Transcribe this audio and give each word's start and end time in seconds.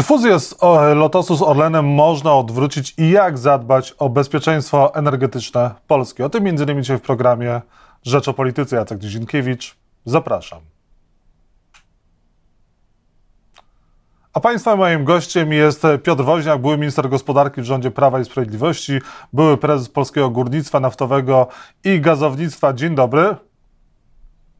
Czy 0.00 0.06
fuzję 0.06 0.40
z 0.40 0.54
Lotosu 0.94 1.36
z 1.36 1.42
Orlenem 1.42 1.88
można 1.88 2.34
odwrócić 2.34 2.94
i 2.98 3.10
jak 3.10 3.38
zadbać 3.38 3.94
o 3.98 4.08
bezpieczeństwo 4.08 4.94
energetyczne 4.94 5.70
Polski? 5.86 6.22
O 6.22 6.28
tym 6.28 6.48
innymi 6.48 6.82
dzisiaj 6.82 6.98
w 6.98 7.00
programie 7.00 7.60
Rzecz 8.02 8.28
o 8.28 8.32
Polityce. 8.32 8.76
Jacek 8.76 8.98
Dzienkiewicz. 8.98 9.76
Zapraszam. 10.04 10.60
A 14.32 14.40
Państwa 14.40 14.76
moim 14.76 15.04
gościem 15.04 15.52
jest 15.52 15.82
Piotr 16.02 16.24
Woźniak, 16.24 16.60
były 16.60 16.78
minister 16.78 17.08
gospodarki 17.08 17.60
w 17.62 17.64
rządzie 17.64 17.90
Prawa 17.90 18.20
i 18.20 18.24
Sprawiedliwości, 18.24 19.00
były 19.32 19.56
prezes 19.56 19.88
Polskiego 19.88 20.30
Górnictwa 20.30 20.80
Naftowego 20.80 21.46
i 21.84 22.00
Gazownictwa. 22.00 22.72
Dzień 22.72 22.94
dobry. 22.94 23.36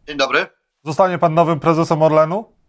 Dzień 0.09 0.17
dobry. 0.17 0.47
Zostanie 0.85 1.19
Pan 1.19 1.35
nowym 1.35 1.61
prezesem 1.61 2.03
Orlenu? 2.03 2.60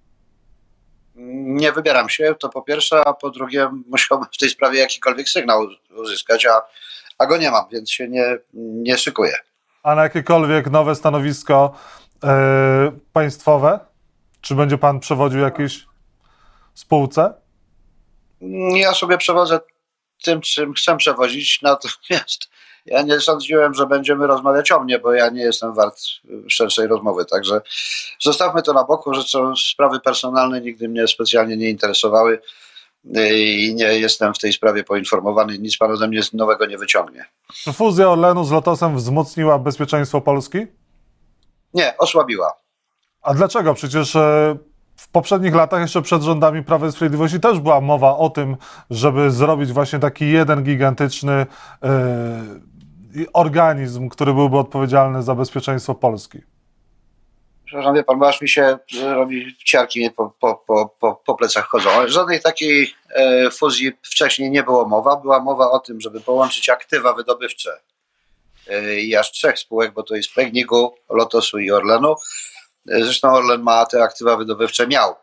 Nie 1.34 1.72
wybieram 1.72 2.10
się, 2.10 2.36
to 2.40 2.50
po 2.50 2.62
pierwsze, 2.62 3.08
a 3.08 3.14
po 3.14 3.30
drugie 3.30 3.70
musiałbym 3.92 4.28
w 4.34 4.38
tej 4.38 4.50
sprawie 4.50 4.80
jakikolwiek 4.80 5.30
sygnał 5.30 5.68
uzyskać, 5.98 6.46
a, 6.46 6.62
a 7.18 7.26
go 7.26 7.38
nie 7.38 7.52
mam, 7.52 7.66
więc 7.72 7.92
się 7.92 8.08
nie, 8.08 8.38
nie 8.54 8.98
szykuję. 8.98 9.38
A 9.84 9.96
na 9.96 10.04
jakiekolwiek 10.04 10.70
nowe 10.70 10.96
stanowisko 10.96 11.76
yy, 12.24 12.30
państwowe? 13.14 13.80
Czy 14.42 14.56
będzie 14.56 14.78
Pan 14.78 15.00
przewodził 15.00 15.40
jakiejś 15.40 15.86
spółce? 16.74 17.34
Ja 18.76 18.94
sobie 18.94 19.18
przewodzę 19.18 19.60
tym, 20.24 20.42
czym 20.42 20.74
chcę 20.74 20.98
przewozić, 20.98 21.60
natomiast 21.62 22.51
ja 22.86 23.02
nie 23.02 23.20
sądziłem, 23.20 23.74
że 23.74 23.86
będziemy 23.86 24.28
rozmawiać 24.28 24.72
o 24.72 24.80
mnie, 24.80 25.00
bo 25.00 25.14
ja 25.14 25.30
nie 25.30 25.42
jestem 25.42 25.74
wart 25.74 26.00
szerszej 26.48 26.88
rozmowy, 26.88 27.26
także 27.26 27.62
zostawmy 28.20 28.62
to 28.62 28.74
na 28.74 28.84
boku, 28.84 29.14
że 29.14 29.24
co 29.24 29.54
sprawy 29.56 30.00
personalne 30.00 30.62
nigdy 30.62 30.90
mnie 30.90 31.08
specjalnie 31.08 31.58
nie 31.58 31.70
interesowały 31.70 32.42
i 33.34 33.74
nie 33.76 34.00
jestem 34.00 34.34
w 34.34 34.40
tej 34.40 34.54
sprawie 34.54 34.84
poinformowany, 34.84 35.60
nic 35.60 35.78
pan 35.78 35.92
ode 35.92 36.08
mnie 36.08 36.22
nowego 36.34 36.66
nie 36.66 36.78
wyciągnie. 36.78 37.26
Czy 37.54 37.74
fuzja 37.74 38.10
Orlenu 38.10 38.44
z 38.44 38.52
Lotosem 38.52 38.96
wzmocniła 38.96 39.60
bezpieczeństwo 39.60 40.22
Polski? 40.22 40.68
Nie, 41.74 41.98
osłabiła. 41.98 42.54
A 43.22 43.34
dlaczego? 43.34 43.74
Przecież 43.74 44.16
e, 44.16 44.58
w 44.96 45.10
poprzednich 45.10 45.56
latach, 45.56 45.82
jeszcze 45.82 46.02
przed 46.02 46.22
rządami 46.22 46.64
Prawa 46.64 46.88
i 46.88 46.92
Sprawiedliwości, 46.92 47.40
też 47.40 47.60
była 47.60 47.82
mowa 47.82 48.18
o 48.18 48.30
tym, 48.30 48.58
żeby 48.90 49.32
zrobić 49.32 49.72
właśnie 49.72 50.00
taki 50.00 50.30
jeden 50.30 50.64
gigantyczny 50.64 51.46
yy, 51.84 51.90
organizm, 53.34 54.10
który 54.10 54.34
byłby 54.34 54.58
odpowiedzialny 54.58 55.24
za 55.24 55.36
bezpieczeństwo 55.36 55.96
Polski. 55.96 56.40
Przepraszam, 57.66 57.96
wie 57.96 58.04
pan, 58.04 58.20
bo 58.20 58.28
aż 58.28 58.42
mi 58.42 58.50
się 58.50 58.78
robi 59.04 59.56
ciarki 59.66 60.00
mnie 60.00 60.12
po, 60.12 60.34
po, 60.40 60.56
po, 61.00 61.16
po, 61.26 61.36
plecach 61.36 61.68
chodzą. 61.68 61.90
Żadnej 62.08 62.42
takiej 62.42 62.94
e, 63.10 63.52
fuzji 63.52 63.92
wcześniej 64.02 64.52
nie 64.52 64.64
było 64.64 64.88
mowa. 64.88 65.16
Była 65.16 65.40
mowa 65.40 65.72
o 65.72 65.80
tym, 65.80 66.02
żeby 66.02 66.22
połączyć 66.22 66.70
aktywa 66.70 67.14
wydobywcze 67.14 67.72
e, 68.68 69.00
i 69.00 69.16
aż 69.16 69.32
trzech 69.32 69.60
spółek, 69.60 69.94
bo 69.94 70.04
to 70.04 70.16
jest 70.16 70.34
Pegnigu, 70.34 70.96
Lotosu 71.10 71.60
i 71.60 71.72
Orlenu. 71.72 72.16
Zresztą 72.86 73.34
Orlen 73.34 73.62
ma 73.62 73.86
te 73.86 74.04
aktywa 74.04 74.38
wydobywcze, 74.38 74.88
miał 74.88 75.16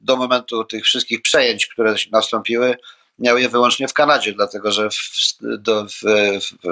do 0.00 0.16
momentu 0.16 0.64
tych 0.64 0.84
wszystkich 0.84 1.22
przejęć, 1.22 1.66
które 1.66 1.94
nastąpiły, 2.12 2.76
miał 3.18 3.38
je 3.38 3.48
wyłącznie 3.48 3.88
w 3.88 3.92
Kanadzie, 3.92 4.32
dlatego 4.32 4.72
że 4.72 4.90
w, 4.90 4.98
do, 5.40 5.84
w, 5.84 6.00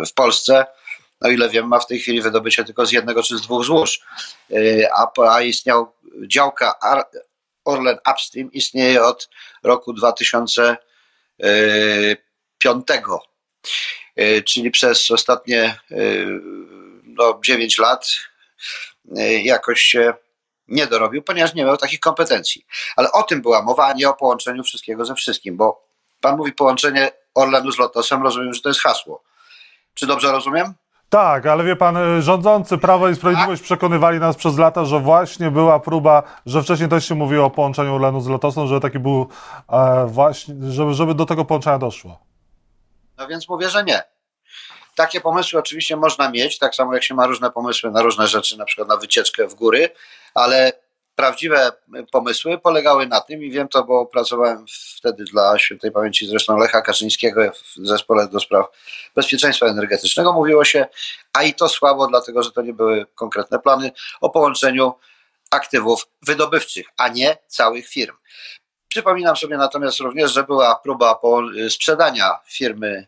w, 0.07 0.13
Polsce, 0.15 0.67
o 1.21 1.29
ile 1.29 1.49
wiem, 1.49 1.69
ma 1.69 1.81
w 1.81 1.87
tej 1.87 1.99
chwili 1.99 2.23
wydobycie 2.23 2.65
tylko 2.65 2.87
z 2.87 2.93
jednego 2.93 3.23
czy 3.23 3.39
z 3.39 3.41
dwóch 3.41 3.65
złóż. 3.65 4.01
A, 4.95 5.13
a 5.31 5.43
istniał 5.43 5.93
działka 6.27 6.75
Orlen 7.65 7.99
Upstream, 8.13 8.53
istnieje 8.53 9.05
od 9.05 9.29
roku 9.63 9.93
2005, 9.93 12.87
czyli 14.45 14.71
przez 14.71 15.11
ostatnie 15.11 15.79
no, 17.05 17.41
9 17.45 17.79
lat 17.79 18.07
jakoś 19.43 19.83
się 19.83 20.15
nie 20.69 20.87
dorobił, 20.87 21.23
ponieważ 21.23 21.55
nie 21.55 21.65
miał 21.65 21.77
takich 21.77 22.01
kompetencji. 22.01 22.67
Ale 22.97 23.13
o 23.13 23.23
tym 23.23 23.43
była 23.43 23.63
mowa, 23.63 23.87
a 23.87 23.93
nie 23.93 24.09
o 24.09 24.15
połączeniu 24.15 24.65
wszystkiego 24.65 25.05
ze 25.05 25.15
wszystkim, 25.15 25.57
bo 25.57 25.92
pan 26.23 26.37
mówi 26.37 26.53
połączenie 26.53 27.11
Orlenu 27.35 27.73
z 27.73 27.79
Lotosem, 27.79 28.23
rozumiem, 28.23 28.55
że 28.55 28.61
to 28.61 28.69
jest 28.69 28.81
hasło. 28.81 29.23
Czy 29.95 30.07
dobrze 30.07 30.33
rozumiem? 30.33 30.75
Tak, 31.09 31.47
ale 31.47 31.65
wie 31.65 31.77
pan, 31.77 32.23
rządzący 32.23 32.79
Prawo 32.79 33.09
i 33.09 33.15
Sprawiedliwość 33.17 33.63
tak? 33.63 33.67
przekonywali 33.67 34.19
nas 34.19 34.37
przez 34.37 34.59
lata, 34.59 34.85
że 34.85 35.01
właśnie 35.01 35.51
była 35.51 35.81
próba, 35.81 36.23
że 36.47 36.63
wcześniej 36.63 36.89
też 36.89 37.09
się 37.09 37.15
mówiło 37.15 37.47
o 37.47 37.51
połączeniu 37.51 37.95
Orlenu 37.95 38.21
z 38.21 38.29
Lotosem, 38.29 38.67
że 38.67 38.81
taki 38.81 38.99
był 38.99 39.29
e, 39.69 40.07
właśnie, 40.07 40.55
żeby, 40.69 40.95
żeby 40.95 41.15
do 41.15 41.27
tego 41.27 41.45
połączenia 41.45 41.79
doszło. 41.79 42.19
No 43.19 43.27
więc 43.27 43.49
mówię, 43.49 43.71
że 43.71 43.85
nie. 43.85 44.03
Takie 44.95 45.21
pomysły 45.21 45.61
oczywiście 45.61 45.97
można 45.97 46.31
mieć, 46.31 46.59
tak 46.59 46.75
samo 46.75 46.95
jak 46.95 47.03
się 47.03 47.15
ma 47.15 47.27
różne 47.27 47.51
pomysły 47.51 47.91
na 47.91 48.03
różne 48.03 48.27
rzeczy, 48.27 48.59
na 48.59 48.65
przykład 48.65 48.89
na 48.89 48.97
wycieczkę 48.97 49.49
w 49.49 49.55
góry, 49.55 49.89
ale 50.35 50.73
prawdziwe 51.15 51.73
pomysły 52.11 52.59
polegały 52.59 53.07
na 53.07 53.21
tym, 53.21 53.43
i 53.43 53.51
wiem 53.51 53.69
to, 53.69 53.85
bo 53.85 54.07
pracowałem 54.07 54.65
wtedy 54.97 55.25
dla 55.25 55.59
świętej 55.59 55.93
pamięci 55.93 56.27
zresztą 56.27 56.57
Lecha 56.57 56.83
Kaczyńskiego 56.83 57.53
w 57.53 57.87
zespole 57.87 58.29
do 58.29 58.41
spraw 58.41 58.67
bezpieczeństwa 59.15 59.67
energetycznego. 59.67 60.33
Mówiło 60.33 60.65
się, 60.65 60.87
a 61.33 61.43
i 61.43 61.55
to 61.55 61.69
słabo, 61.69 62.07
dlatego 62.07 62.43
że 62.43 62.51
to 62.51 62.63
nie 62.63 62.73
były 62.73 63.07
konkretne 63.15 63.59
plany, 63.59 63.93
o 64.21 64.31
połączeniu 64.31 64.93
aktywów 65.51 66.07
wydobywczych, 66.23 66.87
a 66.97 67.09
nie 67.09 67.37
całych 67.47 67.89
firm. 67.89 68.17
Przypominam 68.89 69.37
sobie 69.37 69.57
natomiast 69.57 70.01
również, 70.01 70.33
że 70.33 70.45
była 70.45 70.77
próba 70.77 71.21
sprzedania 71.69 72.39
firmy 72.47 73.07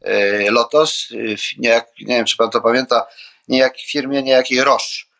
e, 0.00 0.50
Lotos, 0.50 1.08
nie, 1.58 1.82
nie 2.00 2.16
wiem 2.16 2.24
czy 2.24 2.36
pan 2.36 2.50
to 2.50 2.60
pamięta, 2.60 3.06
niejak 3.48 3.76
firmie 3.78 4.22
niejakiej 4.22 4.64
Roche 4.64 5.04
E, 5.04 5.11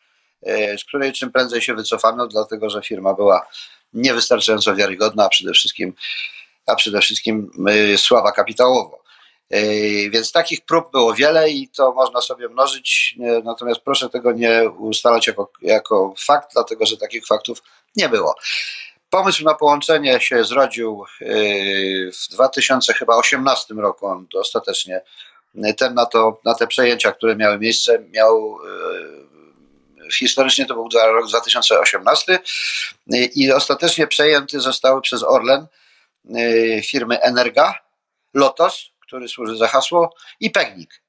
z 0.77 0.83
której 0.83 1.13
czym 1.13 1.31
prędzej 1.31 1.61
się 1.61 1.73
wycofano, 1.73 2.27
dlatego 2.27 2.69
że 2.69 2.81
firma 2.81 3.13
była 3.13 3.47
niewystarczająco 3.93 4.75
wiarygodna, 4.75 5.25
a 5.25 5.29
przede 5.29 5.53
wszystkim, 5.53 5.93
a 6.65 6.75
przede 6.75 7.01
wszystkim 7.01 7.51
e, 7.67 7.97
słaba 7.97 8.31
kapitałowo. 8.31 9.03
E, 9.49 9.59
więc 10.09 10.31
takich 10.31 10.61
prób 10.61 10.91
było 10.91 11.13
wiele 11.13 11.49
i 11.49 11.69
to 11.69 11.93
można 11.93 12.21
sobie 12.21 12.49
mnożyć, 12.49 13.15
natomiast 13.43 13.81
proszę 13.81 14.09
tego 14.09 14.31
nie 14.31 14.69
ustalać 14.69 15.27
jako, 15.27 15.51
jako 15.61 16.13
fakt, 16.17 16.53
dlatego 16.53 16.85
że 16.85 16.97
takich 16.97 17.25
faktów 17.25 17.63
nie 17.95 18.09
było. 18.09 18.35
Pomysł 19.09 19.43
na 19.43 19.53
połączenie 19.53 20.21
się 20.21 20.43
zrodził 20.43 21.05
w 22.13 22.29
2018 22.29 23.73
roku, 23.73 24.05
on 24.05 24.27
ostatecznie 24.35 25.01
ten 25.77 25.93
na, 25.93 26.05
to, 26.05 26.39
na 26.45 26.55
te 26.55 26.67
przejęcia, 26.67 27.11
które 27.11 27.35
miały 27.35 27.59
miejsce, 27.59 27.99
miał 27.99 28.57
historycznie 30.11 30.65
to 30.65 30.73
był 30.73 30.89
rok 31.13 31.27
2018 31.27 32.39
i 33.35 33.51
ostatecznie 33.51 34.07
przejęty 34.07 34.59
zostały 34.59 35.01
przez 35.01 35.23
Orlen 35.23 35.67
y, 36.37 36.81
firmy 36.85 37.21
Energa, 37.21 37.79
Lotos, 38.33 38.89
który 38.99 39.27
służy 39.27 39.57
za 39.57 39.67
hasło, 39.67 40.15
i 40.39 40.51
Pegnik. 40.51 41.01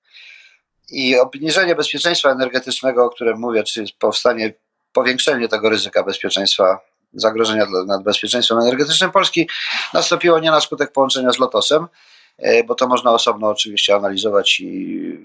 I 0.90 1.18
obniżenie 1.18 1.74
bezpieczeństwa 1.74 2.30
energetycznego, 2.30 3.04
o 3.04 3.10
którym 3.10 3.38
mówię, 3.38 3.64
czy 3.64 3.84
powstanie 3.98 4.54
powiększenie 4.92 5.48
tego 5.48 5.68
ryzyka 5.68 6.02
bezpieczeństwa, 6.02 6.80
zagrożenia 7.12 7.66
nad 7.86 8.02
bezpieczeństwem 8.02 8.58
energetycznym 8.58 9.10
Polski, 9.10 9.48
nastąpiło 9.92 10.40
nie 10.40 10.50
na 10.50 10.60
skutek 10.60 10.92
połączenia 10.92 11.32
z 11.32 11.38
Lotosem, 11.38 11.86
y, 12.38 12.64
bo 12.66 12.74
to 12.74 12.88
można 12.88 13.12
osobno 13.12 13.48
oczywiście 13.48 13.94
analizować 13.94 14.60
i, 14.60 14.64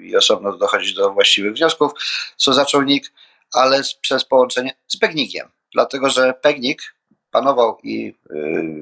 i 0.02 0.16
osobno 0.16 0.58
dochodzić 0.58 0.94
do 0.94 1.14
właściwych 1.14 1.54
wniosków, 1.54 1.92
co 2.36 2.54
zaczął 2.54 2.82
NIK, 2.82 3.12
ale 3.54 3.82
przez 4.02 4.26
połączenie 4.26 4.76
z 4.88 4.98
Pegnikiem. 4.98 5.50
Dlatego, 5.74 6.10
że 6.10 6.34
Pegnik 6.34 6.96
panował 7.32 7.78
i 7.84 8.16
y, 8.32 8.36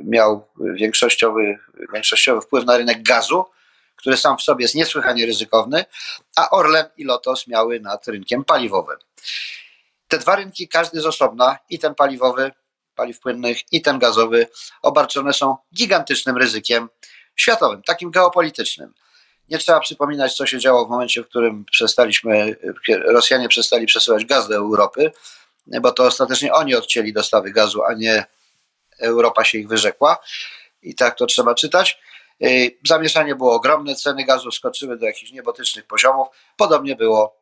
miał 0.03 0.47
większościowy, 0.59 1.59
większościowy 1.93 2.41
wpływ 2.41 2.65
na 2.65 2.77
rynek 2.77 3.03
gazu, 3.03 3.45
który 3.95 4.17
sam 4.17 4.37
w 4.37 4.41
sobie 4.41 4.63
jest 4.63 4.75
niesłychanie 4.75 5.25
ryzykowny, 5.25 5.85
a 6.35 6.49
Orlen 6.49 6.85
i 6.97 7.03
Lotos 7.03 7.47
miały 7.47 7.79
nad 7.79 8.07
rynkiem 8.07 8.45
paliwowym. 8.45 8.97
Te 10.07 10.17
dwa 10.17 10.35
rynki, 10.35 10.67
każdy 10.67 11.01
z 11.01 11.05
osobna, 11.05 11.57
i 11.69 11.79
ten 11.79 11.95
paliwowy, 11.95 12.51
paliw 12.95 13.19
płynnych, 13.19 13.73
i 13.73 13.81
ten 13.81 13.99
gazowy, 13.99 14.47
obarczone 14.81 15.33
są 15.33 15.57
gigantycznym 15.75 16.37
ryzykiem 16.37 16.89
światowym, 17.35 17.81
takim 17.83 18.11
geopolitycznym. 18.11 18.93
Nie 19.49 19.57
trzeba 19.57 19.79
przypominać, 19.79 20.33
co 20.33 20.45
się 20.45 20.59
działo 20.59 20.85
w 20.85 20.89
momencie, 20.89 21.23
w 21.23 21.27
którym 21.27 21.65
przestaliśmy, 21.65 22.55
Rosjanie 23.05 23.49
przestali 23.49 23.85
przesyłać 23.85 24.25
gaz 24.25 24.47
do 24.47 24.55
Europy, 24.55 25.11
bo 25.81 25.91
to 25.91 26.03
ostatecznie 26.03 26.53
oni 26.53 26.75
odcięli 26.75 27.13
dostawy 27.13 27.51
gazu, 27.51 27.83
a 27.83 27.93
nie 27.93 28.25
Europa 28.99 29.43
się 29.43 29.57
ich 29.57 29.67
wyrzekła. 29.67 30.17
I 30.81 30.95
tak 30.95 31.17
to 31.17 31.25
trzeba 31.25 31.55
czytać. 31.55 31.99
Y, 32.43 32.77
zamieszanie 32.87 33.35
było 33.35 33.53
ogromne, 33.53 33.95
ceny 33.95 34.25
gazu 34.25 34.51
skoczyły 34.51 34.97
do 34.97 35.05
jakichś 35.05 35.31
niebotycznych 35.31 35.87
poziomów. 35.87 36.27
Podobnie 36.57 36.95
było 36.95 37.37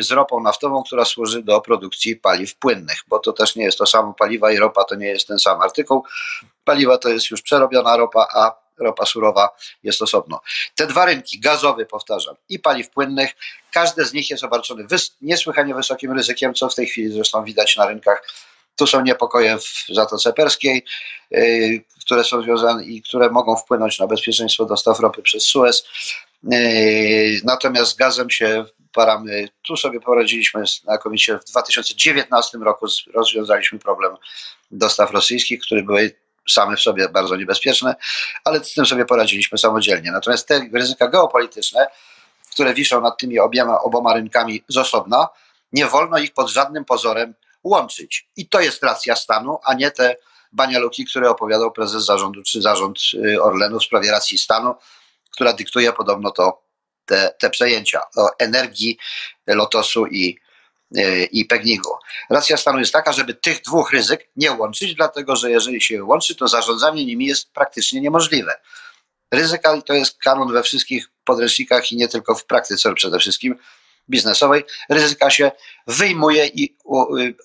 z 0.00 0.10
ropą 0.10 0.40
naftową, 0.40 0.82
która 0.82 1.04
służy 1.04 1.42
do 1.42 1.60
produkcji 1.60 2.16
paliw 2.16 2.56
płynnych, 2.56 2.98
bo 3.08 3.18
to 3.18 3.32
też 3.32 3.56
nie 3.56 3.64
jest 3.64 3.78
to 3.78 3.86
samo 3.86 4.14
paliwa 4.14 4.52
i 4.52 4.56
ropa 4.56 4.84
to 4.84 4.94
nie 4.94 5.06
jest 5.06 5.28
ten 5.28 5.38
sam 5.38 5.60
artykuł. 5.60 6.04
Paliwa 6.64 6.98
to 6.98 7.08
jest 7.08 7.30
już 7.30 7.42
przerobiona 7.42 7.96
ropa, 7.96 8.26
a 8.34 8.60
ropa 8.80 9.06
surowa 9.06 9.48
jest 9.82 10.02
osobno. 10.02 10.40
Te 10.74 10.86
dwa 10.86 11.04
rynki, 11.04 11.40
gazowy 11.40 11.86
powtarzam, 11.86 12.34
i 12.48 12.58
paliw 12.58 12.90
płynnych, 12.90 13.30
każdy 13.72 14.04
z 14.04 14.12
nich 14.12 14.30
jest 14.30 14.44
obarczony 14.44 14.86
wys 14.86 15.16
niesłychanie 15.20 15.74
wysokim 15.74 16.12
ryzykiem, 16.12 16.54
co 16.54 16.68
w 16.68 16.74
tej 16.74 16.86
chwili 16.86 17.12
zresztą 17.12 17.44
widać 17.44 17.76
na 17.76 17.86
rynkach. 17.86 18.22
Tu 18.76 18.86
są 18.86 19.02
niepokoje 19.02 19.58
w 19.58 19.84
Zatoce 19.94 20.32
Perskiej, 20.32 20.84
yy, 21.30 21.84
które 22.00 22.24
są 22.24 22.42
związane 22.42 22.84
i 22.84 23.02
które 23.02 23.30
mogą 23.30 23.56
wpłynąć 23.56 23.98
na 23.98 24.06
bezpieczeństwo 24.06 24.64
dostaw 24.64 25.00
ropy 25.00 25.22
przez 25.22 25.44
Suez. 25.44 25.84
Yy, 26.42 27.40
natomiast 27.44 27.92
z 27.92 27.94
gazem 27.94 28.30
się 28.30 28.64
paramy. 28.92 29.48
Tu 29.62 29.76
sobie 29.76 30.00
poradziliśmy 30.00 30.66
znakomicie. 30.66 31.38
W 31.38 31.44
2019 31.44 32.58
roku 32.58 32.86
rozwiązaliśmy 33.14 33.78
problem 33.78 34.16
dostaw 34.70 35.10
rosyjskich, 35.10 35.60
które 35.60 35.82
były 35.82 36.12
same 36.48 36.76
w 36.76 36.80
sobie 36.80 37.08
bardzo 37.08 37.36
niebezpieczne, 37.36 37.94
ale 38.44 38.64
z 38.64 38.74
tym 38.74 38.86
sobie 38.86 39.04
poradziliśmy 39.04 39.58
samodzielnie. 39.58 40.12
Natomiast 40.12 40.48
te 40.48 40.68
ryzyka 40.72 41.08
geopolityczne, 41.08 41.86
które 42.52 42.74
wiszą 42.74 43.00
nad 43.00 43.18
tymi 43.18 43.38
obiema, 43.38 43.80
oboma 43.80 44.14
rynkami 44.14 44.64
z 44.68 44.76
osobna, 44.76 45.28
nie 45.72 45.86
wolno 45.86 46.18
ich 46.18 46.34
pod 46.34 46.50
żadnym 46.50 46.84
pozorem 46.84 47.34
łączyć. 47.64 48.28
I 48.36 48.48
to 48.48 48.60
jest 48.60 48.82
racja 48.82 49.16
stanu, 49.16 49.58
a 49.64 49.74
nie 49.74 49.90
te 49.90 50.16
banialuki, 50.52 51.04
które 51.04 51.30
opowiadał 51.30 51.72
prezes 51.72 52.04
zarządu 52.04 52.42
czy 52.42 52.62
zarząd 52.62 52.98
y, 53.14 53.42
Orlenu 53.42 53.78
w 53.78 53.84
sprawie 53.84 54.10
racji 54.10 54.38
stanu, 54.38 54.74
która 55.30 55.52
dyktuje 55.52 55.92
podobno 55.92 56.30
to 56.30 56.62
te, 57.04 57.34
te 57.38 57.50
przejęcia 57.50 58.00
o 58.16 58.30
energii 58.38 58.98
Lotosu 59.46 60.06
i, 60.06 60.38
i 61.30 61.44
Pegnigu. 61.44 61.90
Racja 62.30 62.56
stanu 62.56 62.78
jest 62.78 62.92
taka, 62.92 63.12
żeby 63.12 63.34
tych 63.34 63.62
dwóch 63.62 63.92
ryzyk 63.92 64.28
nie 64.36 64.52
łączyć, 64.52 64.94
dlatego 64.94 65.36
że 65.36 65.50
jeżeli 65.50 65.80
się 65.80 66.04
łączy, 66.04 66.34
to 66.34 66.48
zarządzanie 66.48 67.06
nimi 67.06 67.26
jest 67.26 67.52
praktycznie 67.52 68.00
niemożliwe. 68.00 68.54
Ryzyka 69.32 69.82
to 69.82 69.94
jest 69.94 70.18
kanon 70.18 70.52
we 70.52 70.62
wszystkich 70.62 71.10
podręcznikach 71.24 71.92
i 71.92 71.96
nie 71.96 72.08
tylko 72.08 72.34
w 72.34 72.44
praktyce 72.44 72.94
przede 72.94 73.18
wszystkim 73.18 73.58
biznesowej. 74.08 74.64
Ryzyka 74.88 75.30
się 75.30 75.52
wyjmuje 75.86 76.46
i 76.46 76.76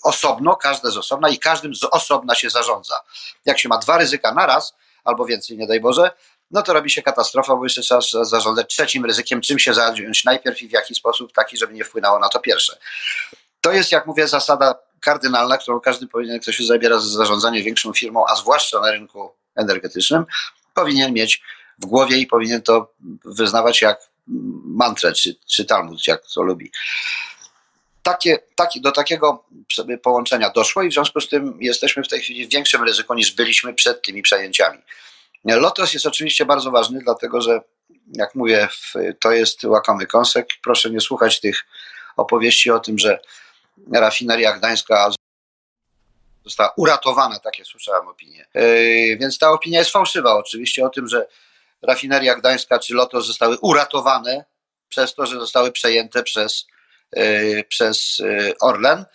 osobno, 0.03 0.55
każde 0.55 0.91
z 0.91 0.97
osobna 0.97 1.29
i 1.29 1.39
każdym 1.39 1.75
z 1.75 1.83
osobna 1.83 2.35
się 2.35 2.49
zarządza. 2.49 2.95
Jak 3.45 3.59
się 3.59 3.69
ma 3.69 3.77
dwa 3.77 3.97
ryzyka 3.97 4.33
naraz, 4.33 4.75
albo 5.03 5.25
więcej, 5.25 5.57
nie 5.57 5.67
daj 5.67 5.79
Boże, 5.79 6.11
no 6.51 6.61
to 6.61 6.73
robi 6.73 6.89
się 6.89 7.01
katastrofa, 7.01 7.55
bo 7.55 7.63
jeszcze 7.63 7.81
trzeba 7.81 8.01
zarządzać 8.21 8.67
trzecim 8.69 9.05
ryzykiem, 9.05 9.41
czym 9.41 9.59
się 9.59 9.73
zająć 9.73 10.23
najpierw 10.23 10.61
i 10.61 10.67
w 10.67 10.71
jaki 10.71 10.95
sposób, 10.95 11.33
taki, 11.33 11.57
żeby 11.57 11.73
nie 11.73 11.83
wpłynęło 11.83 12.19
na 12.19 12.29
to 12.29 12.39
pierwsze. 12.39 12.77
To 13.61 13.71
jest, 13.71 13.91
jak 13.91 14.07
mówię, 14.07 14.27
zasada 14.27 14.75
kardynalna, 14.99 15.57
którą 15.57 15.79
każdy 15.79 16.07
powinien, 16.07 16.39
kto 16.39 16.51
się 16.51 16.63
zabiera 16.63 16.99
za 16.99 17.07
zarządzanie 17.07 17.63
większą 17.63 17.93
firmą, 17.93 18.25
a 18.29 18.35
zwłaszcza 18.35 18.79
na 18.79 18.91
rynku 18.91 19.31
energetycznym, 19.55 20.25
powinien 20.73 21.13
mieć 21.13 21.41
w 21.79 21.85
głowie 21.85 22.17
i 22.17 22.27
powinien 22.27 22.61
to 22.61 22.93
wyznawać 23.25 23.81
jak 23.81 23.99
mantrę, 24.65 25.13
czy, 25.13 25.35
czy 25.47 25.65
Talmud, 25.65 26.07
jak 26.07 26.21
to 26.33 26.41
lubi. 26.41 26.71
Takie, 28.03 28.39
taki, 28.55 28.81
do 28.81 28.91
takiego 28.91 29.45
połączenia 30.03 30.49
doszło 30.49 30.83
i 30.83 30.89
w 30.89 30.93
związku 30.93 31.21
z 31.21 31.29
tym 31.29 31.57
jesteśmy 31.61 32.03
w 32.03 32.07
tej 32.07 32.21
chwili 32.21 32.47
w 32.47 32.51
większym 32.51 32.83
ryzyku 32.83 33.13
niż 33.13 33.31
byliśmy 33.31 33.73
przed 33.73 34.01
tymi 34.01 34.21
przejęciami. 34.21 34.79
Lotos 35.45 35.93
jest 35.93 36.05
oczywiście 36.05 36.45
bardzo 36.45 36.71
ważny, 36.71 36.99
dlatego 37.03 37.41
że, 37.41 37.61
jak 38.13 38.35
mówię, 38.35 38.67
to 39.19 39.31
jest 39.31 39.63
łakomy 39.63 40.07
kąsek. 40.07 40.47
Proszę 40.63 40.89
nie 40.89 41.01
słuchać 41.01 41.39
tych 41.39 41.65
opowieści 42.17 42.71
o 42.71 42.79
tym, 42.79 42.99
że 42.99 43.19
rafineria 43.93 44.57
gdańska 44.57 45.11
została 46.45 46.73
uratowana, 46.77 47.39
takie 47.39 47.65
słyszałem 47.65 48.07
opinie. 48.07 48.45
Yy, 48.53 49.17
więc 49.17 49.37
ta 49.37 49.51
opinia 49.51 49.79
jest 49.79 49.91
fałszywa 49.91 50.35
oczywiście 50.35 50.85
o 50.85 50.89
tym, 50.89 51.07
że 51.07 51.27
rafineria 51.81 52.35
gdańska 52.35 52.79
czy 52.79 52.93
Lotos 52.93 53.27
zostały 53.27 53.57
uratowane 53.57 54.45
przez 54.89 55.15
to, 55.15 55.25
że 55.25 55.39
zostały 55.39 55.71
przejęte 55.71 56.23
przez, 56.23 56.67
yy, 57.15 57.63
przez 57.69 58.19
yy, 58.19 58.53
Orlen 58.61 59.05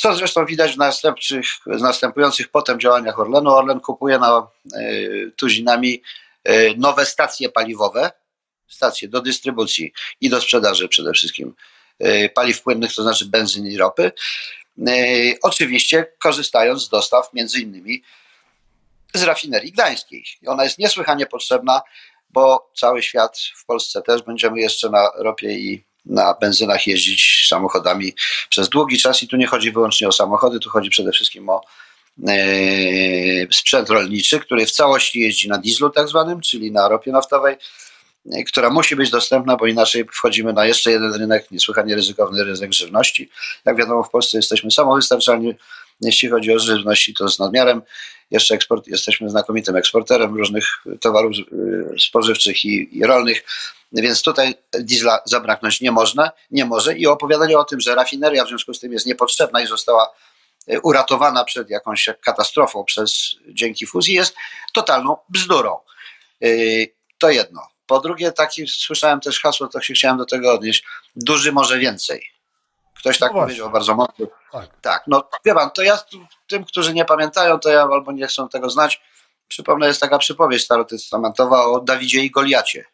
co 0.00 0.14
zresztą 0.14 0.46
widać 0.46 0.74
w 0.74 0.76
następnych, 0.76 1.46
następujących 1.66 2.48
potem 2.48 2.80
działaniach 2.80 3.18
Orlenu. 3.18 3.50
Orlen 3.50 3.80
kupuje 3.80 4.18
na 4.18 4.48
y, 4.76 5.32
tuzinami 5.36 6.02
y, 6.48 6.74
nowe 6.76 7.06
stacje 7.06 7.48
paliwowe, 7.48 8.10
stacje 8.68 9.08
do 9.08 9.20
dystrybucji 9.20 9.92
i 10.20 10.28
do 10.28 10.40
sprzedaży 10.40 10.88
przede 10.88 11.12
wszystkim 11.12 11.54
y, 12.04 12.30
paliw 12.34 12.62
płynnych, 12.62 12.94
to 12.94 13.02
znaczy 13.02 13.26
benzyny 13.26 13.70
i 13.70 13.76
ropy. 13.78 14.12
Oczywiście 15.42 16.06
korzystając 16.18 16.82
z 16.82 16.88
dostaw 16.88 17.32
między 17.32 17.60
innymi 17.60 18.02
z 19.14 19.22
rafinerii 19.22 19.72
gdańskiej. 19.72 20.24
Ona 20.46 20.64
jest 20.64 20.78
niesłychanie 20.78 21.26
potrzebna, 21.26 21.80
bo 22.30 22.70
cały 22.76 23.02
świat 23.02 23.38
w 23.56 23.64
Polsce 23.64 24.02
też 24.02 24.22
będziemy 24.22 24.60
jeszcze 24.60 24.90
na 24.90 25.10
ropie 25.16 25.54
i 25.54 25.89
na 26.06 26.34
benzynach 26.40 26.86
jeździć 26.86 27.46
samochodami 27.48 28.14
przez 28.48 28.68
długi 28.68 28.98
czas 28.98 29.22
i 29.22 29.28
tu 29.28 29.36
nie 29.36 29.46
chodzi 29.46 29.72
wyłącznie 29.72 30.08
o 30.08 30.12
samochody, 30.12 30.60
tu 30.60 30.70
chodzi 30.70 30.90
przede 30.90 31.12
wszystkim 31.12 31.48
o 31.48 31.60
e, 32.28 32.34
sprzęt 33.52 33.90
rolniczy, 33.90 34.40
który 34.40 34.66
w 34.66 34.70
całości 34.70 35.20
jeździ 35.20 35.48
na 35.48 35.58
dieslu 35.58 35.90
tak 35.90 36.08
zwanym, 36.08 36.40
czyli 36.40 36.72
na 36.72 36.88
ropie 36.88 37.12
naftowej, 37.12 37.56
e, 38.32 38.44
która 38.44 38.70
musi 38.70 38.96
być 38.96 39.10
dostępna, 39.10 39.56
bo 39.56 39.66
inaczej 39.66 40.04
wchodzimy 40.12 40.52
na 40.52 40.66
jeszcze 40.66 40.90
jeden 40.90 41.14
rynek, 41.14 41.50
niesłychanie 41.50 41.94
ryzykowny 41.94 42.44
rynek 42.44 42.72
żywności. 42.72 43.30
Jak 43.64 43.76
wiadomo, 43.76 44.02
w 44.02 44.10
Polsce 44.10 44.38
jesteśmy 44.38 44.70
samowystarczalni, 44.70 45.54
jeśli 46.00 46.28
chodzi 46.28 46.52
o 46.52 46.58
żywność 46.58 47.08
i 47.08 47.14
to 47.14 47.28
z 47.28 47.38
nadmiarem. 47.38 47.82
Jeszcze 48.30 48.54
eksport, 48.54 48.86
jesteśmy 48.86 49.30
znakomitym 49.30 49.76
eksporterem 49.76 50.36
różnych 50.36 50.64
towarów 51.00 51.32
e, 51.32 52.00
spożywczych 52.00 52.64
i, 52.64 52.98
i 52.98 53.04
rolnych 53.04 53.44
więc 53.92 54.22
tutaj 54.22 54.54
diesla 54.72 55.20
zabraknąć 55.24 55.80
nie 55.80 55.92
można, 55.92 56.30
nie 56.50 56.64
może 56.64 56.94
i 56.94 57.06
opowiadanie 57.06 57.58
o 57.58 57.64
tym, 57.64 57.80
że 57.80 57.94
rafineria 57.94 58.44
w 58.44 58.48
związku 58.48 58.74
z 58.74 58.80
tym 58.80 58.92
jest 58.92 59.06
niepotrzebna 59.06 59.60
i 59.60 59.66
została 59.66 60.12
e, 60.66 60.80
uratowana 60.80 61.44
przed 61.44 61.70
jakąś 61.70 62.08
katastrofą 62.20 62.84
przez 62.84 63.36
dzięki 63.48 63.86
fuzji 63.86 64.14
jest 64.14 64.34
totalną 64.72 65.16
bzdurą. 65.28 65.78
E, 66.42 66.46
to 67.18 67.30
jedno. 67.30 67.68
Po 67.86 68.00
drugie, 68.00 68.32
taki 68.32 68.68
słyszałem 68.68 69.20
też 69.20 69.40
hasło, 69.40 69.68
to 69.68 69.80
się 69.80 69.94
chciałem 69.94 70.18
do 70.18 70.26
tego 70.26 70.54
odnieść. 70.54 70.84
Duży 71.16 71.52
może 71.52 71.78
więcej. 71.78 72.26
Ktoś 72.98 73.18
tak 73.18 73.32
no 73.32 73.40
powiedział 73.40 73.70
bardzo 73.70 73.94
mocno. 73.94 74.26
Tak. 74.52 74.80
tak, 74.80 75.04
no 75.06 75.28
wie 75.44 75.54
pan, 75.54 75.70
to 75.70 75.82
ja 75.82 75.98
tym, 76.48 76.64
którzy 76.64 76.94
nie 76.94 77.04
pamiętają, 77.04 77.58
to 77.58 77.70
ja 77.70 77.82
albo 77.82 78.12
nie 78.12 78.26
chcą 78.26 78.48
tego 78.48 78.70
znać, 78.70 79.00
przypomnę, 79.48 79.86
jest 79.86 80.00
taka 80.00 80.18
przypowieść 80.18 80.64
starotestamentowa 80.64 81.64
o 81.64 81.80
Dawidzie 81.80 82.20
i 82.20 82.30
Goliacie. 82.30 82.84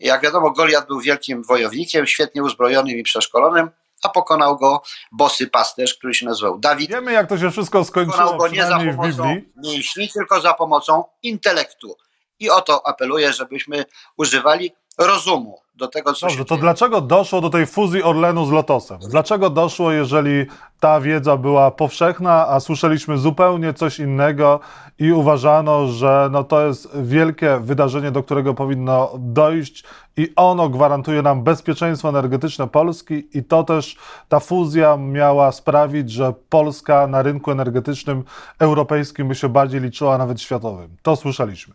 Jak 0.00 0.22
wiadomo, 0.22 0.50
Goliat 0.50 0.86
był 0.86 1.00
wielkim 1.00 1.42
wojownikiem, 1.42 2.06
świetnie 2.06 2.42
uzbrojonym 2.42 2.98
i 2.98 3.02
przeszkolonym, 3.02 3.70
a 4.02 4.08
pokonał 4.08 4.56
go 4.56 4.82
bosy 5.12 5.46
pasterz, 5.46 5.94
który 5.94 6.14
się 6.14 6.26
nazywał 6.26 6.58
Dawid. 6.58 6.90
Wiemy, 6.90 7.12
jak 7.12 7.28
to 7.28 7.38
się 7.38 7.50
wszystko 7.50 7.84
skończyło. 7.84 8.16
Pokonał 8.16 8.38
go 8.38 8.48
nie 8.48 8.66
za 8.66 8.78
pomocą 8.78 9.36
mięśni, 9.56 10.08
tylko 10.08 10.40
za 10.40 10.54
pomocą 10.54 11.04
intelektu. 11.22 11.96
I 12.38 12.50
o 12.50 12.60
to 12.60 12.86
apeluję, 12.86 13.32
żebyśmy 13.32 13.84
używali 14.16 14.74
rozumu 14.98 15.63
do 15.76 15.88
tego, 15.88 16.12
co 16.12 16.26
Dobrze, 16.26 16.44
to 16.44 16.56
dlaczego 16.56 17.00
doszło 17.00 17.40
do 17.40 17.50
tej 17.50 17.66
fuzji 17.66 18.02
Orlenu 18.02 18.46
z 18.46 18.50
Lotosem? 18.50 18.98
Dlaczego 18.98 19.50
doszło, 19.50 19.92
jeżeli 19.92 20.46
ta 20.80 21.00
wiedza 21.00 21.36
była 21.36 21.70
powszechna, 21.70 22.48
a 22.48 22.60
słyszeliśmy 22.60 23.18
zupełnie 23.18 23.74
coś 23.74 23.98
innego 23.98 24.60
i 24.98 25.12
uważano, 25.12 25.86
że 25.86 26.28
no 26.32 26.44
to 26.44 26.66
jest 26.66 26.98
wielkie 27.02 27.58
wydarzenie, 27.60 28.10
do 28.10 28.22
którego 28.22 28.54
powinno 28.54 29.12
dojść 29.18 29.84
i 30.16 30.32
ono 30.36 30.68
gwarantuje 30.68 31.22
nam 31.22 31.42
bezpieczeństwo 31.42 32.08
energetyczne 32.08 32.68
Polski 32.68 33.28
i 33.38 33.44
to 33.44 33.64
też 33.64 33.96
ta 34.28 34.40
fuzja 34.40 34.96
miała 34.96 35.52
sprawić, 35.52 36.10
że 36.10 36.32
Polska 36.48 37.06
na 37.06 37.22
rynku 37.22 37.50
energetycznym 37.50 38.24
europejskim 38.58 39.28
by 39.28 39.34
się 39.34 39.48
bardziej 39.48 39.80
liczyła, 39.80 40.18
nawet 40.18 40.40
światowym. 40.40 40.96
To 41.02 41.16
słyszeliśmy. 41.16 41.74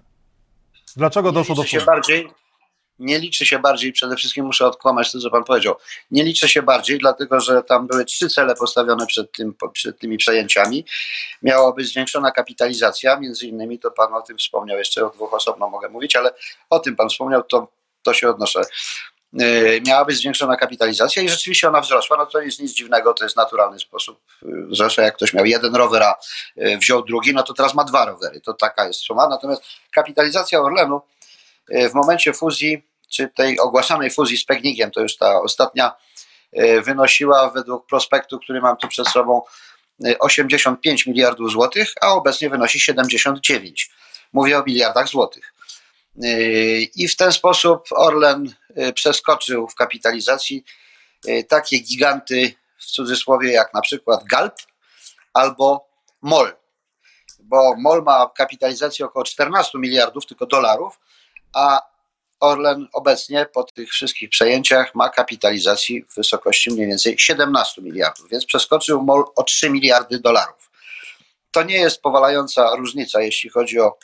Dlaczego 0.97 1.31
doszło 1.31 1.55
do 1.55 1.61
fuzji? 1.61 1.79
się 1.79 1.85
bardziej 1.85 2.29
nie 2.99 3.19
liczy 3.19 3.45
się 3.45 3.59
bardziej, 3.59 3.91
przede 3.91 4.15
wszystkim 4.15 4.45
muszę 4.45 4.67
odkłamać 4.67 5.11
to, 5.11 5.19
co 5.19 5.29
pan 5.29 5.43
powiedział, 5.43 5.75
nie 6.11 6.23
liczy 6.23 6.49
się 6.49 6.61
bardziej, 6.61 6.99
dlatego 6.99 7.39
że 7.39 7.63
tam 7.63 7.87
były 7.87 8.05
trzy 8.05 8.29
cele 8.29 8.55
postawione 8.55 9.05
przed, 9.05 9.31
tym, 9.31 9.55
przed 9.73 9.99
tymi 9.99 10.17
przejęciami. 10.17 10.85
Miała 11.41 11.71
być 11.71 11.87
zwiększona 11.87 12.31
kapitalizacja, 12.31 13.19
między 13.19 13.47
innymi, 13.47 13.79
to 13.79 13.91
pan 13.91 14.13
o 14.13 14.21
tym 14.21 14.37
wspomniał, 14.37 14.77
jeszcze 14.77 15.05
o 15.05 15.09
dwóch 15.09 15.33
osobno 15.33 15.69
mogę 15.69 15.89
mówić, 15.89 16.15
ale 16.15 16.31
o 16.69 16.79
tym 16.79 16.95
pan 16.95 17.09
wspomniał, 17.09 17.43
to, 17.43 17.67
to 18.03 18.13
się 18.13 18.29
odnoszę. 18.29 18.61
Yy, 19.33 19.81
miała 19.87 20.05
być 20.05 20.17
zwiększona 20.17 20.55
kapitalizacja 20.55 21.21
i 21.23 21.29
rzeczywiście 21.29 21.67
ona 21.67 21.81
wzrosła, 21.81 22.17
no 22.17 22.25
to 22.25 22.41
jest 22.41 22.59
nic 22.59 22.71
dziwnego, 22.71 23.13
to 23.13 23.23
jest 23.23 23.35
naturalny 23.35 23.79
sposób 23.79 24.19
yy, 24.41 24.67
wzrosła, 24.67 25.03
jak 25.03 25.15
ktoś 25.15 25.33
miał 25.33 25.45
jeden 25.45 25.75
rower, 25.75 26.03
a 26.03 26.15
yy, 26.55 26.77
wziął 26.77 27.03
drugi, 27.03 27.33
no 27.33 27.43
to 27.43 27.53
teraz 27.53 27.73
ma 27.73 27.83
dwa 27.83 28.05
rowery, 28.05 28.41
to 28.41 28.53
taka 28.53 28.87
jest 28.87 28.99
suma, 28.99 29.27
natomiast 29.27 29.63
kapitalizacja 29.91 30.61
Orlenu 30.61 31.01
w 31.89 31.93
momencie 31.93 32.33
fuzji 32.33 32.88
czy 33.09 33.27
tej 33.27 33.59
ogłaszanej 33.59 34.11
fuzji 34.11 34.37
z 34.37 34.45
Pegnikiem, 34.45 34.91
to 34.91 35.01
już 35.01 35.17
ta 35.17 35.41
ostatnia, 35.41 35.95
wynosiła 36.83 37.49
według 37.49 37.85
prospektu, 37.85 38.39
który 38.39 38.61
mam 38.61 38.77
tu 38.77 38.87
przed 38.87 39.07
sobą, 39.07 39.41
85 40.19 41.05
miliardów 41.05 41.51
złotych, 41.51 41.93
a 42.01 42.07
obecnie 42.07 42.49
wynosi 42.49 42.79
79. 42.79 43.89
Mówię 44.33 44.59
o 44.59 44.63
miliardach 44.63 45.07
złotych. 45.07 45.53
I 46.95 47.07
w 47.07 47.15
ten 47.15 47.31
sposób 47.31 47.87
Orlen 47.91 48.53
przeskoczył 48.93 49.67
w 49.67 49.75
kapitalizacji 49.75 50.63
takie 51.47 51.79
giganty 51.79 52.53
w 52.77 52.85
cudzysłowie 52.85 53.51
jak 53.51 53.73
na 53.73 53.81
przykład 53.81 54.23
Galp 54.23 54.55
albo 55.33 55.89
MOL, 56.21 56.55
bo 57.39 57.75
MOL 57.77 58.03
ma 58.03 58.31
kapitalizację 58.35 59.05
około 59.05 59.25
14 59.25 59.77
miliardów 59.77 60.25
tylko 60.25 60.45
dolarów, 60.45 60.99
a 61.53 61.81
Orlen 62.39 62.87
obecnie 62.93 63.45
po 63.53 63.63
tych 63.63 63.89
wszystkich 63.89 64.29
przejęciach 64.29 64.95
ma 64.95 65.09
kapitalizacji 65.09 66.03
w 66.03 66.15
wysokości 66.15 66.71
mniej 66.71 66.87
więcej 66.87 67.19
17 67.19 67.81
miliardów, 67.81 68.29
więc 68.29 68.45
przeskoczył 68.45 69.03
MOL 69.03 69.25
o 69.35 69.43
3 69.43 69.69
miliardy 69.69 70.19
dolarów. 70.19 70.71
To 71.51 71.63
nie 71.63 71.77
jest 71.77 72.01
powalająca 72.01 72.75
różnica, 72.75 73.21
jeśli 73.21 73.49
chodzi 73.49 73.79
o 73.79 73.97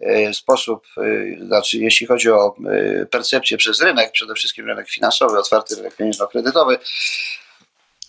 e, 0.00 0.34
sposób, 0.34 0.86
e, 0.96 1.46
znaczy 1.46 1.78
jeśli 1.78 2.06
chodzi 2.06 2.30
o 2.30 2.56
e, 3.02 3.06
percepcję 3.06 3.56
przez 3.56 3.80
rynek, 3.80 4.12
przede 4.12 4.34
wszystkim 4.34 4.66
rynek 4.66 4.90
finansowy, 4.90 5.38
otwarty 5.38 5.74
rynek 5.74 5.96
pieniężno-kredytowy, 5.96 6.78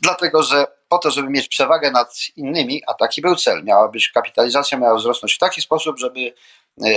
dlatego 0.02 0.44
że 0.44 0.68
po 0.90 0.98
to, 0.98 1.12
żeby 1.12 1.30
mieć 1.30 1.48
przewagę 1.48 1.92
nad 1.92 2.16
innymi, 2.36 2.82
a 2.88 2.94
taki 2.94 3.22
był 3.22 3.36
cel, 3.36 3.64
miała 3.64 3.88
być 3.88 4.10
kapitalizacja, 4.10 4.78
miała 4.78 4.96
wzrosnąć 4.96 5.34
w 5.36 5.40
taki 5.40 5.62
sposób, 5.62 6.00
żeby 6.00 6.34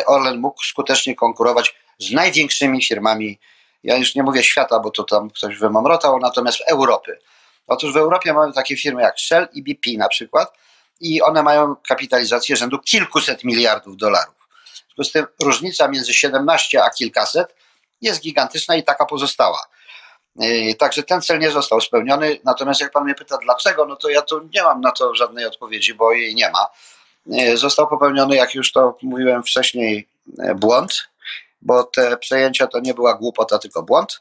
Orlen 0.07 0.41
mógł 0.41 0.65
skutecznie 0.65 1.15
konkurować 1.15 1.75
z 2.01 2.13
największymi 2.13 2.85
firmami, 2.85 3.39
ja 3.83 3.97
już 3.97 4.15
nie 4.15 4.23
mówię 4.23 4.43
świata, 4.43 4.81
bo 4.81 4.91
to 4.91 5.05
tam 5.05 5.31
ktoś 5.31 5.57
wymamrotał, 5.57 6.19
natomiast 6.19 6.61
Europy. 6.67 7.19
Otóż 7.67 7.93
w 7.93 7.97
Europie 7.97 8.33
mamy 8.33 8.53
takie 8.53 8.77
firmy 8.77 9.03
jak 9.03 9.19
Shell 9.19 9.49
i 9.53 9.63
BP 9.63 9.91
na 9.99 10.09
przykład 10.09 10.53
i 11.01 11.23
one 11.23 11.43
mają 11.43 11.77
kapitalizację 11.89 12.57
rzędu 12.57 12.79
kilkuset 12.79 13.45
miliardów 13.45 13.97
dolarów. 13.97 14.35
W 14.65 14.95
związku 14.95 15.05
z 15.05 15.13
tym 15.13 15.27
różnica 15.43 15.89
między 15.89 16.15
17 16.15 16.85
a 16.85 16.91
kilkaset 16.91 17.55
jest 18.01 18.21
gigantyczna 18.21 18.77
i 18.77 18.85
taka 18.85 19.07
pozostała. 19.07 19.67
Yy, 20.37 20.75
także 20.75 21.03
ten 21.03 21.23
cel 21.23 21.39
nie 21.39 21.51
został 21.51 21.81
spełniony. 21.81 22.39
Natomiast 22.45 22.81
jak 22.81 22.93
pan 22.93 23.05
mnie 23.05 23.15
pyta 23.15 23.39
dlaczego, 23.39 23.87
no 23.87 23.97
to 23.97 24.09
ja 24.09 24.23
tu 24.23 24.49
nie 24.55 24.63
mam 24.63 24.81
na 24.81 24.93
to 24.93 25.15
żadnej 25.15 25.47
odpowiedzi, 25.47 25.95
bo 25.95 26.13
jej 26.13 26.35
nie 26.35 26.51
ma. 26.51 26.67
Yy, 27.27 27.57
został 27.57 27.89
popełniony, 27.89 28.37
jak 28.37 28.55
już 28.55 28.73
to 28.73 28.97
mówiłem 29.03 29.43
wcześniej, 29.43 30.09
yy, 30.39 30.55
błąd 30.55 31.10
bo 31.63 31.85
te 31.85 32.17
przejęcia 32.17 32.67
to 32.67 32.81
nie 32.81 32.95
była 32.95 33.15
głupota, 33.15 33.59
tylko 33.59 33.83
błąd. 33.83 34.21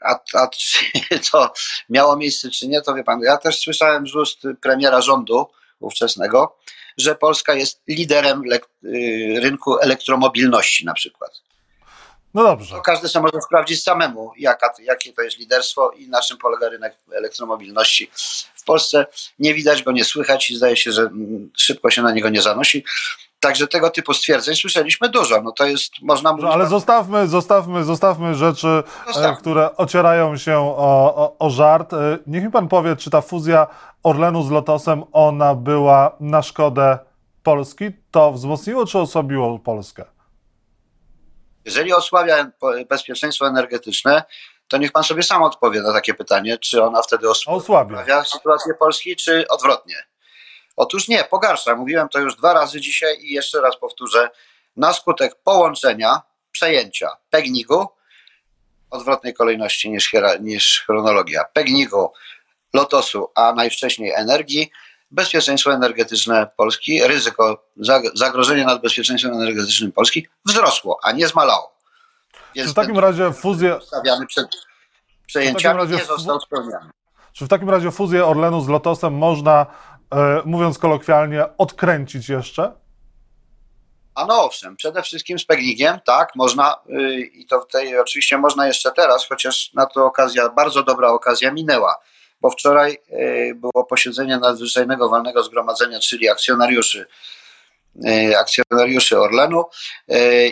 A, 0.00 0.20
a 0.34 0.48
czy 0.48 0.78
to 1.32 1.52
miało 1.88 2.16
miejsce, 2.16 2.50
czy 2.50 2.68
nie, 2.68 2.82
to 2.82 2.94
wie 2.94 3.04
pan. 3.04 3.20
Ja 3.20 3.36
też 3.36 3.60
słyszałem 3.60 4.06
z 4.06 4.14
ust 4.14 4.38
premiera 4.60 5.00
rządu 5.00 5.46
ówczesnego, 5.80 6.56
że 6.98 7.14
Polska 7.14 7.54
jest 7.54 7.82
liderem 7.88 8.42
y, 8.52 9.40
rynku 9.40 9.78
elektromobilności 9.78 10.84
na 10.84 10.94
przykład. 10.94 11.30
No 12.34 12.42
dobrze. 12.42 12.74
To 12.76 12.82
każdy 12.82 13.08
sobie 13.08 13.22
może 13.22 13.42
sprawdzić 13.42 13.82
samemu, 13.82 14.32
jaka, 14.38 14.72
jakie 14.82 15.12
to 15.12 15.22
jest 15.22 15.38
liderstwo 15.38 15.90
i 15.90 16.08
na 16.08 16.20
czym 16.20 16.38
polega 16.38 16.68
rynek 16.68 16.96
elektromobilności. 17.12 18.10
W 18.54 18.64
Polsce 18.64 19.06
nie 19.38 19.54
widać 19.54 19.82
go, 19.82 19.92
nie 19.92 20.04
słychać 20.04 20.50
i 20.50 20.56
zdaje 20.56 20.76
się, 20.76 20.92
że 20.92 21.02
mm, 21.02 21.50
szybko 21.56 21.90
się 21.90 22.02
na 22.02 22.12
niego 22.12 22.28
nie 22.28 22.42
zanosi. 22.42 22.84
Także 23.40 23.68
tego 23.68 23.90
typu 23.90 24.14
stwierdzeń 24.14 24.54
słyszeliśmy 24.56 25.08
dużo. 25.08 25.42
No 25.42 25.52
to 25.52 25.66
jest, 25.66 25.92
można 26.02 26.32
mówić... 26.32 26.50
ale 26.52 26.66
zostawmy, 26.66 27.28
zostawmy, 27.28 27.84
zostawmy 27.84 28.34
rzeczy, 28.34 28.68
e, 28.68 29.12
zostawmy. 29.12 29.36
które 29.36 29.76
ocierają 29.76 30.36
się 30.36 30.58
o, 30.58 31.14
o, 31.16 31.36
o 31.38 31.50
żart. 31.50 31.92
E, 31.92 32.18
niech 32.26 32.44
mi 32.44 32.50
pan 32.50 32.68
powie, 32.68 32.96
czy 32.96 33.10
ta 33.10 33.20
fuzja 33.20 33.66
Orlenu 34.02 34.42
z 34.42 34.50
Lotosem, 34.50 35.04
ona 35.12 35.54
była 35.54 36.16
na 36.20 36.42
szkodę 36.42 36.98
Polski? 37.42 37.84
To 38.10 38.32
wzmocniło 38.32 38.86
czy 38.86 38.98
osłabiło 38.98 39.58
Polskę? 39.58 40.04
Jeżeli 41.64 41.92
osłabia 41.92 42.50
bezpieczeństwo 42.88 43.46
energetyczne, 43.46 44.22
to 44.68 44.78
niech 44.78 44.92
pan 44.92 45.04
sobie 45.04 45.22
sam 45.22 45.42
odpowie 45.42 45.82
na 45.82 45.92
takie 45.92 46.14
pytanie, 46.14 46.58
czy 46.58 46.82
ona 46.82 47.02
wtedy 47.02 47.30
osłabia, 47.30 47.58
osłabia. 47.58 48.24
sytuację 48.24 48.74
Polski, 48.74 49.16
czy 49.16 49.48
odwrotnie. 49.48 49.96
Otóż 50.78 51.08
nie, 51.08 51.24
pogarsza. 51.24 51.76
Mówiłem 51.76 52.08
to 52.08 52.18
już 52.18 52.36
dwa 52.36 52.52
razy 52.52 52.80
dzisiaj 52.80 53.16
i 53.20 53.32
jeszcze 53.32 53.60
raz 53.60 53.76
powtórzę. 53.76 54.30
Na 54.76 54.92
skutek 54.92 55.34
połączenia, 55.34 56.22
przejęcia 56.52 57.08
Pegnigu, 57.30 57.86
odwrotnej 58.90 59.34
kolejności 59.34 59.90
niż, 59.90 60.12
niż 60.40 60.82
chronologia, 60.86 61.44
Pegnigu, 61.44 62.12
Lotosu, 62.74 63.30
a 63.34 63.52
najwcześniej 63.52 64.12
energii, 64.12 64.70
bezpieczeństwo 65.10 65.72
energetyczne 65.72 66.50
Polski, 66.56 67.02
ryzyko, 67.02 67.64
zagrożenie 68.14 68.64
nad 68.64 68.82
bezpieczeństwem 68.82 69.32
energetycznym 69.32 69.92
Polski 69.92 70.26
wzrosło, 70.44 70.98
a 71.02 71.12
nie 71.12 71.28
zmalało. 71.28 71.78
Więc 72.54 72.70
w 72.70 72.74
takim 72.74 72.98
razie 72.98 73.32
fuzję... 73.32 73.78
Stawiany 73.86 74.26
przed 74.26 74.46
przejęciami 75.26 75.88
nie 75.88 76.04
został 76.04 76.40
spełniony. 76.40 76.90
Czy 77.32 77.44
w 77.44 77.48
takim 77.48 77.70
razie 77.70 77.90
fuzję 77.90 78.26
Orlenu 78.26 78.60
z 78.60 78.68
Lotosem 78.68 79.14
można 79.14 79.66
mówiąc 80.44 80.78
kolokwialnie, 80.78 81.44
odkręcić 81.58 82.28
jeszcze? 82.28 82.72
A 84.18 84.26
no 84.26 84.44
owszem, 84.44 84.76
przede 84.76 85.02
wszystkim 85.02 85.38
z 85.38 85.44
Pegligiem, 85.44 85.98
tak, 86.06 86.36
można 86.36 86.76
y, 86.90 87.20
i 87.20 87.46
to 87.46 87.64
tej 87.64 87.98
oczywiście 87.98 88.38
można 88.38 88.66
jeszcze 88.66 88.90
teraz, 88.90 89.26
chociaż 89.28 89.72
na 89.74 89.86
to 89.86 90.06
okazja, 90.06 90.48
bardzo 90.48 90.82
dobra 90.82 91.08
okazja 91.08 91.52
minęła, 91.52 91.94
bo 92.40 92.50
wczoraj 92.50 92.98
y, 93.12 93.54
było 93.54 93.84
posiedzenie 93.84 94.38
nadzwyczajnego 94.38 95.08
walnego 95.08 95.42
zgromadzenia, 95.42 96.00
czyli 96.00 96.28
akcjonariuszy 96.28 97.06
y, 98.06 98.38
akcjonariuszy 98.38 99.20
Orlenu 99.20 99.64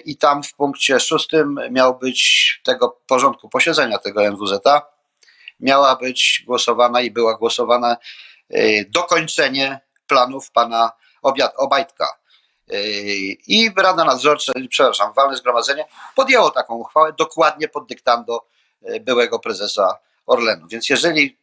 i 0.04 0.16
tam 0.16 0.42
w 0.42 0.54
punkcie 0.54 1.00
szóstym 1.00 1.60
miał 1.70 1.98
być 1.98 2.60
tego 2.64 3.00
porządku 3.06 3.48
posiedzenia 3.48 3.98
tego 3.98 4.30
NWZ 4.30 4.60
miała 5.60 5.96
być 5.96 6.42
głosowana 6.46 7.00
i 7.00 7.10
była 7.10 7.38
głosowana 7.38 7.96
E, 7.96 7.98
dokończenie 8.88 9.80
planów 10.06 10.50
pana 10.50 10.92
Obajtka. 11.56 12.18
E, 12.70 12.80
I 13.46 13.70
Rada 13.76 14.04
Nadzorcza, 14.04 14.52
przepraszam, 14.68 15.12
walne 15.12 15.36
zgromadzenie 15.36 15.84
podjęło 16.14 16.50
taką 16.50 16.74
uchwałę 16.74 17.12
dokładnie 17.12 17.68
pod 17.68 17.88
dyktando 17.88 18.46
e, 18.82 19.00
byłego 19.00 19.38
prezesa 19.38 19.98
Orlenu. 20.26 20.66
Więc 20.68 20.88
jeżeli 20.88 21.38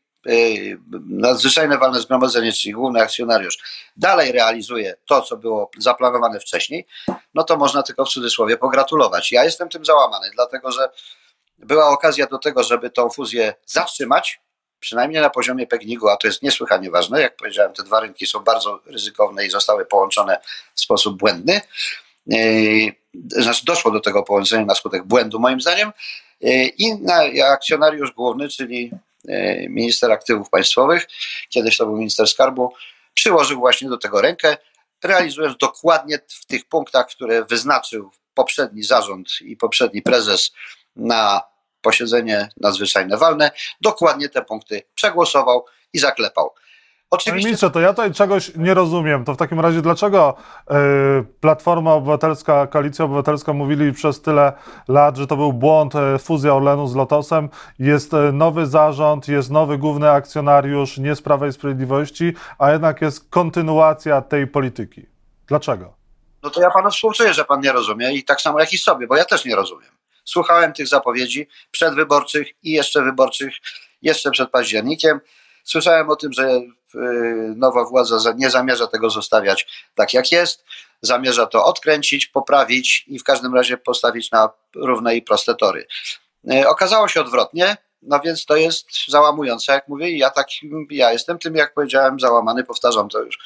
nadzwyczajne 1.09 1.77
walne 1.77 1.99
zgromadzenie, 1.99 2.53
czyli 2.53 2.73
główny 2.73 3.01
akcjonariusz, 3.01 3.57
dalej 3.97 4.31
realizuje 4.31 4.95
to, 5.05 5.21
co 5.21 5.37
było 5.37 5.71
zaplanowane 5.77 6.39
wcześniej, 6.39 6.87
no 7.33 7.43
to 7.43 7.57
można 7.57 7.83
tylko 7.83 8.05
w 8.05 8.09
cudzysłowie 8.09 8.57
pogratulować. 8.57 9.31
Ja 9.31 9.43
jestem 9.43 9.69
tym 9.69 9.85
załamany, 9.85 10.29
dlatego 10.33 10.71
że 10.71 10.89
była 11.57 11.89
okazja 11.89 12.27
do 12.27 12.37
tego, 12.37 12.63
żeby 12.63 12.89
tą 12.89 13.09
fuzję 13.09 13.53
zatrzymać, 13.65 14.41
przynajmniej 14.83 15.21
na 15.21 15.29
poziomie 15.29 15.67
Pegnigu, 15.67 16.09
a 16.09 16.17
to 16.17 16.27
jest 16.27 16.41
niesłychanie 16.41 16.91
ważne. 16.91 17.21
Jak 17.21 17.35
powiedziałem, 17.35 17.73
te 17.73 17.83
dwa 17.83 17.99
rynki 17.99 18.27
są 18.27 18.39
bardzo 18.39 18.79
ryzykowne 18.85 19.45
i 19.45 19.49
zostały 19.49 19.85
połączone 19.85 20.39
w 20.75 20.81
sposób 20.81 21.17
błędny. 21.17 21.61
E, 22.31 22.37
znaczy 23.41 23.65
doszło 23.65 23.91
do 23.91 23.99
tego 23.99 24.23
połączenia 24.23 24.65
na 24.65 24.75
skutek 24.75 25.03
błędu, 25.03 25.39
moim 25.39 25.61
zdaniem. 25.61 25.91
E, 26.43 26.65
I 26.65 27.41
akcjonariusz 27.41 28.11
główny, 28.11 28.49
czyli 28.49 28.91
e, 29.27 29.69
minister 29.69 30.11
aktywów 30.11 30.49
państwowych, 30.49 31.07
kiedyś 31.49 31.77
to 31.77 31.85
był 31.85 31.97
minister 31.97 32.27
skarbu, 32.27 32.73
przyłożył 33.13 33.59
właśnie 33.59 33.89
do 33.89 33.97
tego 33.97 34.21
rękę, 34.21 34.57
realizując 35.03 35.57
dokładnie 35.57 36.19
w 36.27 36.45
tych 36.45 36.65
punktach, 36.65 37.07
które 37.07 37.45
wyznaczył 37.45 38.11
poprzedni 38.33 38.83
zarząd 38.83 39.29
i 39.41 39.57
poprzedni 39.57 40.01
prezes 40.01 40.51
na 40.95 41.52
posiedzenie 41.83 42.49
nadzwyczajne 42.57 43.17
walne, 43.17 43.51
dokładnie 43.81 44.29
te 44.29 44.41
punkty 44.41 44.81
przegłosował 44.95 45.65
i 45.93 45.99
zaklepał. 45.99 46.53
Oczywiście... 47.13 47.57
Panie 47.57 47.73
to 47.73 47.79
ja 47.79 47.89
tutaj 47.89 48.13
czegoś 48.13 48.55
nie 48.55 48.73
rozumiem. 48.73 49.25
To 49.25 49.33
w 49.33 49.37
takim 49.37 49.59
razie 49.59 49.81
dlaczego 49.81 50.35
y, 50.61 50.73
Platforma 51.39 51.93
Obywatelska, 51.93 52.67
Koalicja 52.67 53.05
Obywatelska 53.05 53.53
mówili 53.53 53.93
przez 53.93 54.21
tyle 54.21 54.53
lat, 54.87 55.17
że 55.17 55.27
to 55.27 55.35
był 55.35 55.53
błąd, 55.53 55.93
y, 55.95 56.19
fuzja 56.19 56.53
Orlenu 56.55 56.87
z 56.87 56.95
Lotosem, 56.95 57.49
jest 57.79 58.13
y, 58.13 58.17
nowy 58.33 58.65
zarząd, 58.65 59.27
jest 59.27 59.51
nowy 59.51 59.77
główny 59.77 60.11
akcjonariusz, 60.11 60.97
nie 60.97 61.15
z 61.15 61.21
Prawa 61.21 61.47
i 61.47 61.53
Sprawiedliwości, 61.53 62.33
a 62.57 62.71
jednak 62.71 63.01
jest 63.01 63.29
kontynuacja 63.29 64.21
tej 64.21 64.47
polityki. 64.47 65.05
Dlaczego? 65.47 65.93
No 66.43 66.49
to 66.49 66.61
ja 66.61 66.71
panu 66.71 66.91
współczuję, 66.91 67.33
że 67.33 67.45
pan 67.45 67.61
nie 67.61 67.71
rozumie 67.71 68.13
i 68.13 68.23
tak 68.23 68.41
samo 68.41 68.59
jak 68.59 68.73
i 68.73 68.77
sobie, 68.77 69.07
bo 69.07 69.15
ja 69.15 69.25
też 69.25 69.45
nie 69.45 69.55
rozumiem. 69.55 69.92
Słuchałem 70.25 70.73
tych 70.73 70.87
zapowiedzi 70.87 71.47
przedwyborczych 71.71 72.47
i 72.63 72.71
jeszcze 72.71 73.01
wyborczych, 73.01 73.53
jeszcze 74.01 74.31
przed 74.31 74.49
październikiem. 74.49 75.19
Słyszałem 75.63 76.09
o 76.09 76.15
tym, 76.15 76.33
że 76.33 76.61
nowa 77.55 77.83
władza 77.85 78.33
nie 78.35 78.49
zamierza 78.49 78.87
tego 78.87 79.09
zostawiać 79.09 79.67
tak 79.95 80.13
jak 80.13 80.31
jest, 80.31 80.65
zamierza 81.01 81.45
to 81.45 81.65
odkręcić, 81.65 82.27
poprawić 82.27 83.05
i 83.07 83.19
w 83.19 83.23
każdym 83.23 83.55
razie 83.55 83.77
postawić 83.77 84.31
na 84.31 84.49
równe 84.75 85.15
i 85.15 85.21
proste 85.21 85.55
tory. 85.55 85.87
Okazało 86.67 87.07
się 87.07 87.21
odwrotnie, 87.21 87.77
no 88.01 88.19
więc 88.19 88.45
to 88.45 88.55
jest 88.55 88.87
załamujące, 89.07 89.71
jak 89.73 89.87
mówię, 89.87 90.09
i 90.09 90.17
ja 90.17 90.29
tak, 90.29 90.47
ja 90.89 91.11
jestem 91.11 91.39
tym, 91.39 91.55
jak 91.55 91.73
powiedziałem, 91.73 92.19
załamany, 92.19 92.63
powtarzam 92.63 93.09
to 93.09 93.21
już 93.21 93.37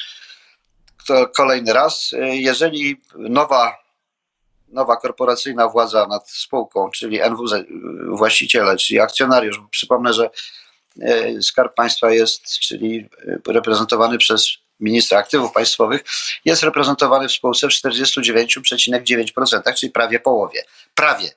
to 1.07 1.27
kolejny 1.27 1.73
raz. 1.73 2.11
Jeżeli 2.31 3.01
nowa, 3.15 3.77
nowa 4.67 4.97
korporacyjna 4.97 5.67
władza 5.67 6.07
nad 6.07 6.29
spółką, 6.29 6.89
czyli 6.89 7.21
NWZ, 7.21 7.53
właściciele, 8.09 8.77
czyli 8.77 8.99
akcjonariusz, 8.99 9.61
przypomnę, 9.71 10.13
że 10.13 10.29
e, 11.01 11.41
Skarb 11.41 11.75
Państwa 11.75 12.11
jest, 12.11 12.59
czyli 12.59 13.09
reprezentowany 13.47 14.17
przez 14.17 14.47
ministra 14.79 15.19
aktywów 15.19 15.51
państwowych, 15.51 16.03
jest 16.45 16.63
reprezentowany 16.63 17.27
w 17.27 17.31
spółce 17.31 17.67
w 17.67 17.71
49,9%, 17.71 19.73
czyli 19.73 19.91
prawie 19.91 20.19
połowie. 20.19 20.63
Prawie 20.95 21.31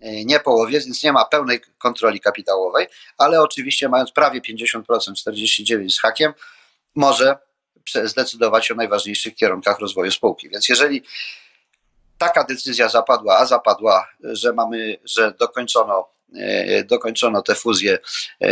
nie 0.00 0.40
połowie, 0.40 0.80
więc 0.80 1.02
nie 1.02 1.12
ma 1.12 1.24
pełnej 1.24 1.60
kontroli 1.78 2.20
kapitałowej, 2.20 2.86
ale 3.18 3.40
oczywiście 3.40 3.88
mając 3.88 4.12
prawie 4.12 4.40
50%, 4.40 4.82
49 5.14 5.94
z 5.94 6.00
hakiem, 6.00 6.32
może 6.94 7.38
zdecydować 8.04 8.70
o 8.70 8.74
najważniejszych 8.74 9.34
kierunkach 9.34 9.78
rozwoju 9.78 10.10
spółki. 10.10 10.48
Więc 10.48 10.68
jeżeli 10.68 11.02
taka 12.18 12.44
decyzja 12.44 12.88
zapadła, 12.88 13.38
a 13.38 13.46
zapadła, 13.46 14.08
że 14.20 14.52
mamy, 14.52 14.96
że 15.04 15.32
dokończono, 15.38 16.08
e, 16.36 16.84
dokończono 16.84 17.42
tę 17.42 17.54
fuzję 17.54 17.98
e, 18.40 18.48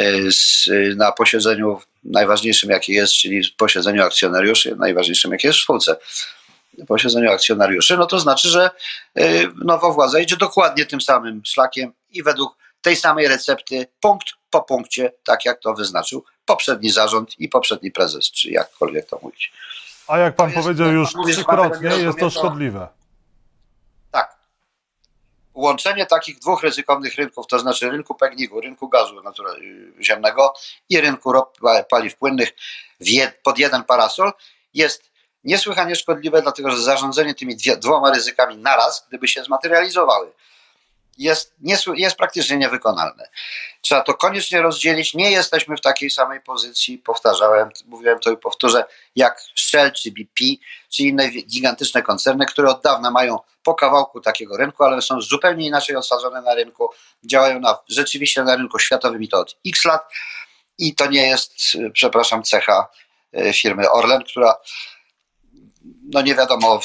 na 0.96 1.12
posiedzeniu 1.12 1.80
najważniejszym, 2.04 2.70
jakie 2.70 2.92
jest, 2.92 3.12
czyli 3.12 3.50
posiedzeniu 3.56 4.02
akcjonariuszy, 4.02 4.76
najważniejszym, 4.76 5.32
jakie 5.32 5.48
jest 5.48 5.58
w 5.58 5.62
spółce, 5.62 5.96
posiedzeniu 6.84 7.30
akcjonariuszy, 7.30 7.96
no 7.96 8.06
to 8.06 8.18
znaczy, 8.18 8.48
że 8.48 8.70
y, 9.18 9.48
nowa 9.64 9.90
władza 9.90 10.20
idzie 10.20 10.36
dokładnie 10.36 10.86
tym 10.86 11.00
samym 11.00 11.42
szlakiem 11.44 11.92
i 12.10 12.22
według 12.22 12.56
tej 12.82 12.96
samej 12.96 13.28
recepty, 13.28 13.86
punkt 14.00 14.26
po 14.50 14.62
punkcie, 14.62 15.12
tak 15.24 15.44
jak 15.44 15.60
to 15.60 15.74
wyznaczył 15.74 16.24
poprzedni 16.44 16.90
zarząd 16.90 17.40
i 17.40 17.48
poprzedni 17.48 17.90
prezes, 17.90 18.30
czy 18.30 18.50
jakkolwiek 18.50 19.06
to 19.06 19.18
mówić. 19.22 19.52
A 20.08 20.18
jak 20.18 20.36
pan 20.36 20.52
powiedział 20.52 20.92
już 20.92 21.08
trzykrotnie, 21.28 21.88
jest 21.88 22.18
to 22.18 22.30
szkodliwe. 22.30 22.88
Łączenie 25.56 26.06
takich 26.06 26.38
dwóch 26.38 26.62
ryzykownych 26.62 27.14
rynków, 27.14 27.46
to 27.46 27.58
znaczy 27.58 27.90
rynku 27.90 28.14
pegnigu, 28.14 28.60
rynku 28.60 28.88
gazu 28.88 29.22
ziemnego 30.00 30.54
i 30.88 31.00
rynku 31.00 31.32
paliw 31.90 32.16
płynnych 32.16 32.48
pod 33.42 33.58
jeden 33.58 33.84
parasol 33.84 34.32
jest 34.74 35.10
niesłychanie 35.44 35.96
szkodliwe, 35.96 36.42
dlatego 36.42 36.70
że 36.70 36.78
zarządzanie 36.78 37.34
tymi 37.34 37.56
dwoma 37.56 38.10
ryzykami 38.10 38.56
naraz, 38.56 39.06
gdyby 39.08 39.28
się 39.28 39.44
zmaterializowały, 39.44 40.32
jest, 41.18 41.54
jest 41.96 42.16
praktycznie 42.16 42.56
niewykonalne. 42.56 43.28
Trzeba 43.80 44.00
to 44.00 44.14
koniecznie 44.14 44.62
rozdzielić. 44.62 45.14
Nie 45.14 45.30
jesteśmy 45.30 45.76
w 45.76 45.80
takiej 45.80 46.10
samej 46.10 46.40
pozycji, 46.40 46.98
powtarzałem, 46.98 47.68
mówiłem 47.86 48.18
to 48.18 48.30
i 48.30 48.36
powtórzę, 48.36 48.84
jak 49.16 49.40
Shell 49.54 49.92
czy 49.92 50.10
BP, 50.10 50.44
czy 50.88 51.02
inne 51.02 51.28
gigantyczne 51.28 52.02
koncerny, 52.02 52.46
które 52.46 52.70
od 52.70 52.82
dawna 52.82 53.10
mają 53.10 53.38
po 53.62 53.74
kawałku 53.74 54.20
takiego 54.20 54.56
rynku, 54.56 54.84
ale 54.84 55.02
są 55.02 55.20
zupełnie 55.20 55.66
inaczej 55.66 55.96
osadzone 55.96 56.42
na 56.42 56.54
rynku, 56.54 56.88
działają 57.24 57.60
na, 57.60 57.78
rzeczywiście 57.88 58.42
na 58.42 58.56
rynku 58.56 58.78
światowym 58.78 59.22
i 59.22 59.28
to 59.28 59.40
od 59.40 59.56
x 59.66 59.84
lat. 59.84 60.12
I 60.78 60.94
to 60.94 61.06
nie 61.06 61.28
jest, 61.28 61.52
przepraszam, 61.92 62.42
cecha 62.42 62.88
e, 63.32 63.52
firmy 63.52 63.90
Orlen, 63.90 64.24
która 64.24 64.56
no 66.12 66.22
nie 66.22 66.34
wiadomo, 66.34 66.80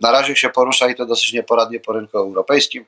na 0.00 0.10
razie 0.10 0.36
się 0.36 0.48
porusza 0.48 0.88
i 0.88 0.94
to 0.94 1.06
dosyć 1.06 1.32
nieporadnie 1.32 1.80
po 1.80 1.92
rynku 1.92 2.18
europejskim, 2.18 2.86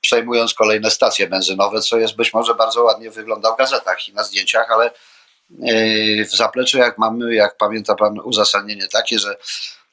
przejmując 0.00 0.54
kolejne 0.54 0.90
stacje 0.90 1.26
benzynowe, 1.26 1.80
co 1.80 1.98
jest 1.98 2.16
być 2.16 2.34
może 2.34 2.54
bardzo 2.54 2.82
ładnie 2.82 3.10
wygląda 3.10 3.52
w 3.52 3.58
gazetach 3.58 4.08
i 4.08 4.14
na 4.14 4.24
zdjęciach, 4.24 4.70
ale 4.70 4.90
yy, 5.50 6.24
w 6.24 6.36
zapleczu, 6.36 6.78
jak 6.78 6.98
mamy, 6.98 7.34
jak 7.34 7.56
pamięta 7.56 7.94
Pan, 7.94 8.20
uzasadnienie 8.20 8.88
takie, 8.88 9.18
że 9.18 9.36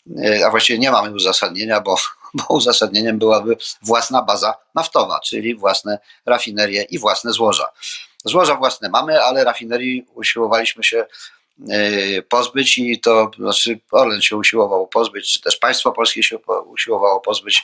yy, 0.06 0.46
a 0.46 0.50
właściwie 0.50 0.80
nie 0.80 0.91
mamy 0.91 1.15
uzasadnienia, 1.15 1.82
bo, 1.82 1.96
bo 2.34 2.44
uzasadnieniem 2.50 3.20
byłaby 3.20 3.58
własna 3.82 4.22
baza 4.22 4.55
naftowa, 4.75 5.20
czyli 5.20 5.55
własne 5.55 6.00
rafinerie 6.25 6.83
i 6.83 7.00
własne 7.00 7.31
złoża. 7.31 7.68
Złoża 8.25 8.55
własne 8.55 8.90
mamy, 8.90 9.24
ale 9.24 9.44
rafinerii 9.44 10.05
usiłowaliśmy 10.14 10.83
się 10.83 11.05
pozbyć 12.29 12.77
i 12.77 13.00
to 13.00 13.31
znaczy 13.37 13.79
Orlen 13.92 14.22
się 14.22 14.37
usiłował 14.37 14.87
pozbyć, 14.87 15.33
czy 15.33 15.42
też 15.42 15.57
państwo 15.57 15.92
polskie 15.92 16.24
się 16.24 16.37
usiłowało 16.66 17.20
pozbyć, 17.20 17.64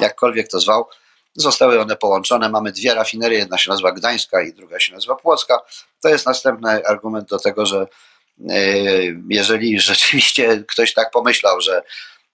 jakkolwiek 0.00 0.48
to 0.48 0.60
zwał. 0.60 0.86
Zostały 1.34 1.80
one 1.80 1.96
połączone. 1.96 2.48
Mamy 2.48 2.72
dwie 2.72 2.94
rafinerie, 2.94 3.38
jedna 3.38 3.58
się 3.58 3.70
nazywa 3.70 3.92
Gdańska 3.92 4.42
i 4.42 4.52
druga 4.52 4.80
się 4.80 4.92
nazywa 4.92 5.14
Płocka. 5.14 5.60
To 6.02 6.08
jest 6.08 6.26
następny 6.26 6.86
argument 6.86 7.28
do 7.28 7.38
tego, 7.38 7.66
że 7.66 7.86
e, 8.50 8.64
jeżeli 9.28 9.80
rzeczywiście 9.80 10.64
ktoś 10.68 10.94
tak 10.94 11.10
pomyślał, 11.10 11.60
że, 11.60 11.82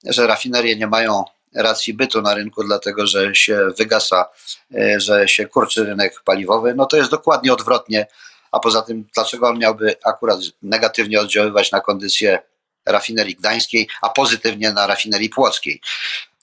że 0.05 0.27
rafinerie 0.27 0.77
nie 0.77 0.87
mają 0.87 1.25
racji 1.55 1.95
bytu 1.95 2.23
na 2.23 2.35
rynku, 2.35 2.65
dlatego 2.65 3.07
że 3.07 3.35
się 3.35 3.61
wygasa, 3.79 4.29
e, 4.75 5.01
że 5.01 5.29
się 5.29 5.47
kurczy 5.47 5.85
rynek 5.85 6.23
paliwowy, 6.25 6.75
no 6.75 6.87
to 6.87 6.97
jest 6.97 7.11
dokładnie 7.11 7.53
odwrotnie 7.53 8.07
a 8.55 8.59
poza 8.59 8.83
tym, 8.83 9.05
dlaczego 9.15 9.49
on 9.49 9.59
miałby 9.59 9.97
akurat 10.05 10.39
negatywnie 10.63 11.21
oddziaływać 11.21 11.73
na 11.73 11.81
kondycję 11.81 12.39
rafinerii 12.87 13.35
gdańskiej, 13.35 13.89
a 14.03 14.09
pozytywnie 14.09 14.73
na 14.73 14.87
rafinerii 14.87 15.29
płockiej. 15.29 15.81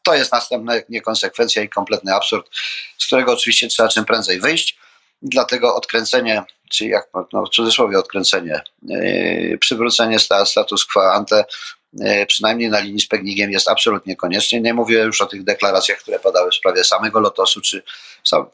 To 0.04 0.16
jest 0.16 0.32
następna 0.32 0.74
niekonsekwencja 0.90 1.62
i 1.62 1.70
kompletny 1.70 2.16
absurd, 2.16 2.50
z 2.98 3.06
którego 3.06 3.34
oczywiście 3.34 3.68
trzeba 3.68 3.90
czym 3.90 4.06
prędzej 4.06 4.40
wyjść. 4.40 4.78
Dlatego 5.22 5.76
odkręcenie, 5.76 6.44
czy 6.70 6.86
jak 6.86 7.10
no, 7.34 7.46
w 7.46 7.50
cudzysłowie 7.50 8.00
odkręcenie, 8.00 8.62
yy, 8.84 9.58
przywrócenie 9.58 10.20
status 10.46 10.86
quo 10.86 11.14
ante, 11.14 11.46
yy, 11.94 12.26
przynajmniej 12.26 12.70
na 12.70 12.80
linii 12.80 13.02
z 13.02 13.08
Pegnigiem 13.08 13.52
jest 13.52 13.70
absolutnie 13.70 14.16
konieczne. 14.16 14.62
Nie 14.62 14.74
mówię 14.74 15.00
już 15.00 15.22
o 15.22 15.26
tych 15.26 15.44
deklaracjach, 15.44 15.98
które 15.98 16.20
padały 16.20 16.52
w 16.52 16.56
sprawie 16.56 16.84
samego 16.84 17.20
Lotosu, 17.20 17.62
czy 17.62 17.84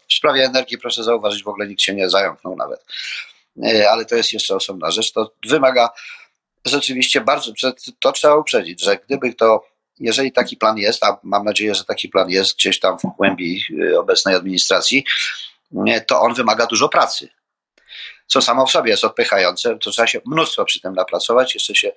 w 0.07 0.13
sprawie 0.13 0.45
energii, 0.45 0.77
proszę 0.77 1.03
zauważyć, 1.03 1.43
w 1.43 1.47
ogóle 1.47 1.67
nikt 1.67 1.81
się 1.81 1.93
nie 1.93 2.09
zająknął 2.09 2.55
nawet. 2.55 2.85
E, 3.65 3.89
ale 3.91 4.05
to 4.05 4.15
jest 4.15 4.33
jeszcze 4.33 4.55
osobna 4.55 4.91
rzecz. 4.91 5.11
To 5.11 5.31
wymaga 5.47 5.89
rzeczywiście 6.65 7.21
bardzo, 7.21 7.51
to 7.99 8.11
trzeba 8.11 8.35
uprzedzić, 8.35 8.83
że 8.83 8.97
gdyby 8.97 9.33
to, 9.33 9.63
jeżeli 9.99 10.31
taki 10.31 10.57
plan 10.57 10.77
jest, 10.77 11.03
a 11.03 11.17
mam 11.23 11.45
nadzieję, 11.45 11.75
że 11.75 11.83
taki 11.83 12.09
plan 12.09 12.29
jest 12.29 12.55
gdzieś 12.55 12.79
tam 12.79 12.99
w 12.99 13.01
głębi 13.17 13.61
e, 13.93 13.99
obecnej 13.99 14.35
administracji, 14.35 15.05
e, 15.87 16.01
to 16.01 16.21
on 16.21 16.33
wymaga 16.33 16.65
dużo 16.65 16.89
pracy. 16.89 17.29
Co 18.27 18.41
samo 18.41 18.65
w 18.65 18.71
sobie 18.71 18.91
jest 18.91 19.03
odpychające, 19.03 19.77
to 19.77 19.91
trzeba 19.91 20.07
się 20.07 20.21
mnóstwo 20.25 20.65
przy 20.65 20.81
tym 20.81 20.93
napracować, 20.93 21.53
jeszcze 21.53 21.75
się 21.75 21.91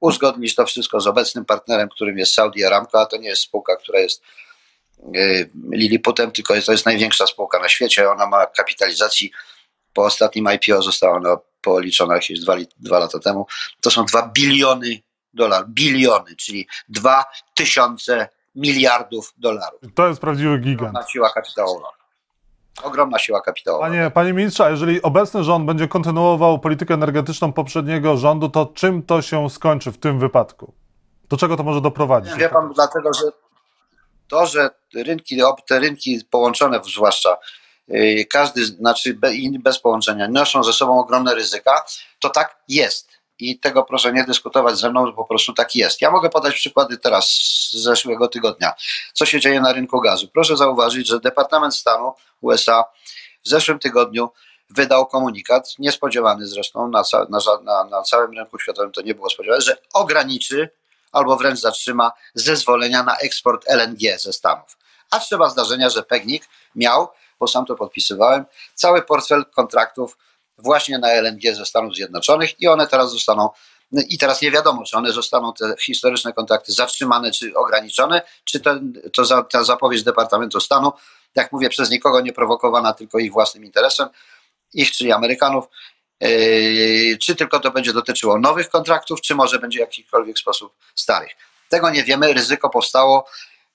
uzgodnić 0.00 0.54
to 0.54 0.66
wszystko 0.66 1.00
z 1.00 1.06
obecnym 1.06 1.44
partnerem, 1.44 1.88
którym 1.88 2.18
jest 2.18 2.34
Saudi 2.34 2.64
Aramco, 2.64 3.00
a 3.00 3.06
to 3.06 3.16
nie 3.16 3.28
jest 3.28 3.42
spółka, 3.42 3.76
która 3.76 4.00
jest 4.00 4.22
Liliputem, 5.72 6.32
tylko 6.32 6.54
to 6.60 6.72
jest 6.72 6.86
największa 6.86 7.26
spółka 7.26 7.58
na 7.58 7.68
świecie. 7.68 8.10
Ona 8.10 8.26
ma 8.26 8.46
kapitalizacji 8.46 9.32
po 9.92 10.04
ostatnim 10.04 10.48
IPO 10.54 10.82
została 10.82 11.16
ona 11.16 11.36
policzona 11.60 12.14
jakieś 12.14 12.40
dwa, 12.40 12.56
dwa 12.78 12.98
lata 12.98 13.18
temu, 13.18 13.46
to 13.80 13.90
są 13.90 14.04
dwa 14.04 14.28
biliony 14.28 15.00
dolarów, 15.34 15.68
biliony, 15.70 16.36
czyli 16.36 16.66
dwa 16.88 17.24
tysiące 17.54 18.28
miliardów 18.54 19.34
dolarów. 19.36 19.80
To 19.94 20.08
jest 20.08 20.20
prawdziwy 20.20 20.58
gigant. 20.58 20.80
Ogromna 20.80 21.08
siła 21.08 21.30
kapitałowa. 21.30 21.88
Ogromna 22.82 23.18
siła 23.18 23.40
kapitałowa. 23.40 23.86
Panie, 23.86 24.10
panie 24.14 24.32
ministrze, 24.32 24.70
jeżeli 24.70 25.02
obecny 25.02 25.44
rząd 25.44 25.66
będzie 25.66 25.88
kontynuował 25.88 26.58
politykę 26.58 26.94
energetyczną 26.94 27.52
poprzedniego 27.52 28.16
rządu, 28.16 28.48
to 28.48 28.66
czym 28.66 29.02
to 29.02 29.22
się 29.22 29.50
skończy 29.50 29.92
w 29.92 29.98
tym 29.98 30.18
wypadku? 30.18 30.74
Do 31.28 31.36
czego 31.36 31.56
to 31.56 31.62
może 31.62 31.80
doprowadzić? 31.80 32.34
Wie 32.34 32.48
pan, 32.48 32.72
dlatego 32.74 33.14
że 33.14 33.24
to, 34.28 34.46
że 34.46 34.70
rynki, 34.94 35.40
te 35.68 35.78
rynki 35.80 36.20
połączone 36.30 36.80
zwłaszcza 36.84 37.36
każdy, 38.30 38.64
znaczy 38.64 39.18
bez 39.62 39.78
połączenia, 39.78 40.28
noszą 40.28 40.64
ze 40.64 40.72
sobą 40.72 41.00
ogromne 41.00 41.34
ryzyka, 41.34 41.84
to 42.18 42.30
tak 42.30 42.56
jest. 42.68 43.08
I 43.38 43.58
tego 43.58 43.82
proszę 43.82 44.12
nie 44.12 44.24
dyskutować 44.24 44.78
ze 44.78 44.90
mną, 44.90 45.12
po 45.12 45.24
prostu 45.24 45.52
tak 45.52 45.74
jest. 45.74 46.00
Ja 46.00 46.10
mogę 46.10 46.30
podać 46.30 46.54
przykłady 46.54 46.98
teraz 46.98 47.28
z 47.28 47.72
zeszłego 47.72 48.28
tygodnia. 48.28 48.72
Co 49.12 49.26
się 49.26 49.40
dzieje 49.40 49.60
na 49.60 49.72
rynku 49.72 50.00
gazu? 50.00 50.28
Proszę 50.28 50.56
zauważyć, 50.56 51.08
że 51.08 51.20
Departament 51.20 51.74
Stanu 51.74 52.12
USA 52.40 52.84
w 53.44 53.48
zeszłym 53.48 53.78
tygodniu 53.78 54.30
wydał 54.70 55.06
komunikat, 55.06 55.78
niespodziewany 55.78 56.46
zresztą, 56.46 56.88
na, 56.88 57.02
na, 57.28 57.38
na, 57.62 57.84
na 57.84 58.02
całym 58.02 58.32
rynku 58.32 58.58
światowym 58.58 58.92
to 58.92 59.02
nie 59.02 59.14
było 59.14 59.30
spodziewane, 59.30 59.60
że 59.60 59.76
ograniczy 59.92 60.70
albo 61.12 61.36
wręcz 61.36 61.60
zatrzyma 61.60 62.12
zezwolenia 62.34 63.02
na 63.02 63.16
eksport 63.16 63.64
LNG 63.68 64.18
ze 64.18 64.32
Stanów. 64.32 64.78
A 65.10 65.18
trzeba 65.18 65.48
zdarzenia, 65.48 65.90
że 65.90 66.02
Pegnik 66.02 66.48
miał 66.74 67.08
bo 67.40 67.46
sam 67.46 67.66
to 67.66 67.74
podpisywałem, 67.74 68.44
cały 68.74 69.02
portfel 69.02 69.44
kontraktów 69.44 70.18
właśnie 70.58 70.98
na 70.98 71.12
LNG 71.12 71.54
ze 71.54 71.66
Stanów 71.66 71.94
Zjednoczonych 71.94 72.60
i 72.60 72.68
one 72.68 72.86
teraz 72.86 73.12
zostaną 73.12 73.50
i 74.08 74.18
teraz 74.18 74.42
nie 74.42 74.50
wiadomo, 74.50 74.84
czy 74.84 74.96
one 74.96 75.12
zostaną 75.12 75.52
te 75.52 75.74
historyczne 75.80 76.32
kontakty 76.32 76.72
zatrzymane, 76.72 77.32
czy 77.32 77.54
ograniczone, 77.54 78.22
czy 78.44 78.60
ten, 78.60 78.92
to 79.14 79.24
za, 79.24 79.42
ta 79.42 79.64
zapowiedź 79.64 80.02
Departamentu 80.02 80.60
Stanu, 80.60 80.92
jak 81.34 81.52
mówię, 81.52 81.68
przez 81.68 81.90
nikogo 81.90 82.20
nie 82.20 82.32
prowokowana, 82.32 82.92
tylko 82.92 83.18
ich 83.18 83.32
własnym 83.32 83.64
interesem, 83.64 84.08
ich 84.74 84.90
czyli 84.90 85.12
Amerykanów, 85.12 85.64
yy, 86.20 87.18
czy 87.18 87.36
tylko 87.36 87.60
to 87.60 87.70
będzie 87.70 87.92
dotyczyło 87.92 88.38
nowych 88.38 88.68
kontraktów, 88.68 89.20
czy 89.20 89.34
może 89.34 89.58
będzie 89.58 89.78
w 89.78 89.80
jakikolwiek 89.80 90.38
sposób 90.38 90.72
starych. 90.94 91.30
Tego 91.68 91.90
nie 91.90 92.04
wiemy, 92.04 92.32
ryzyko 92.32 92.70
powstało, 92.70 93.26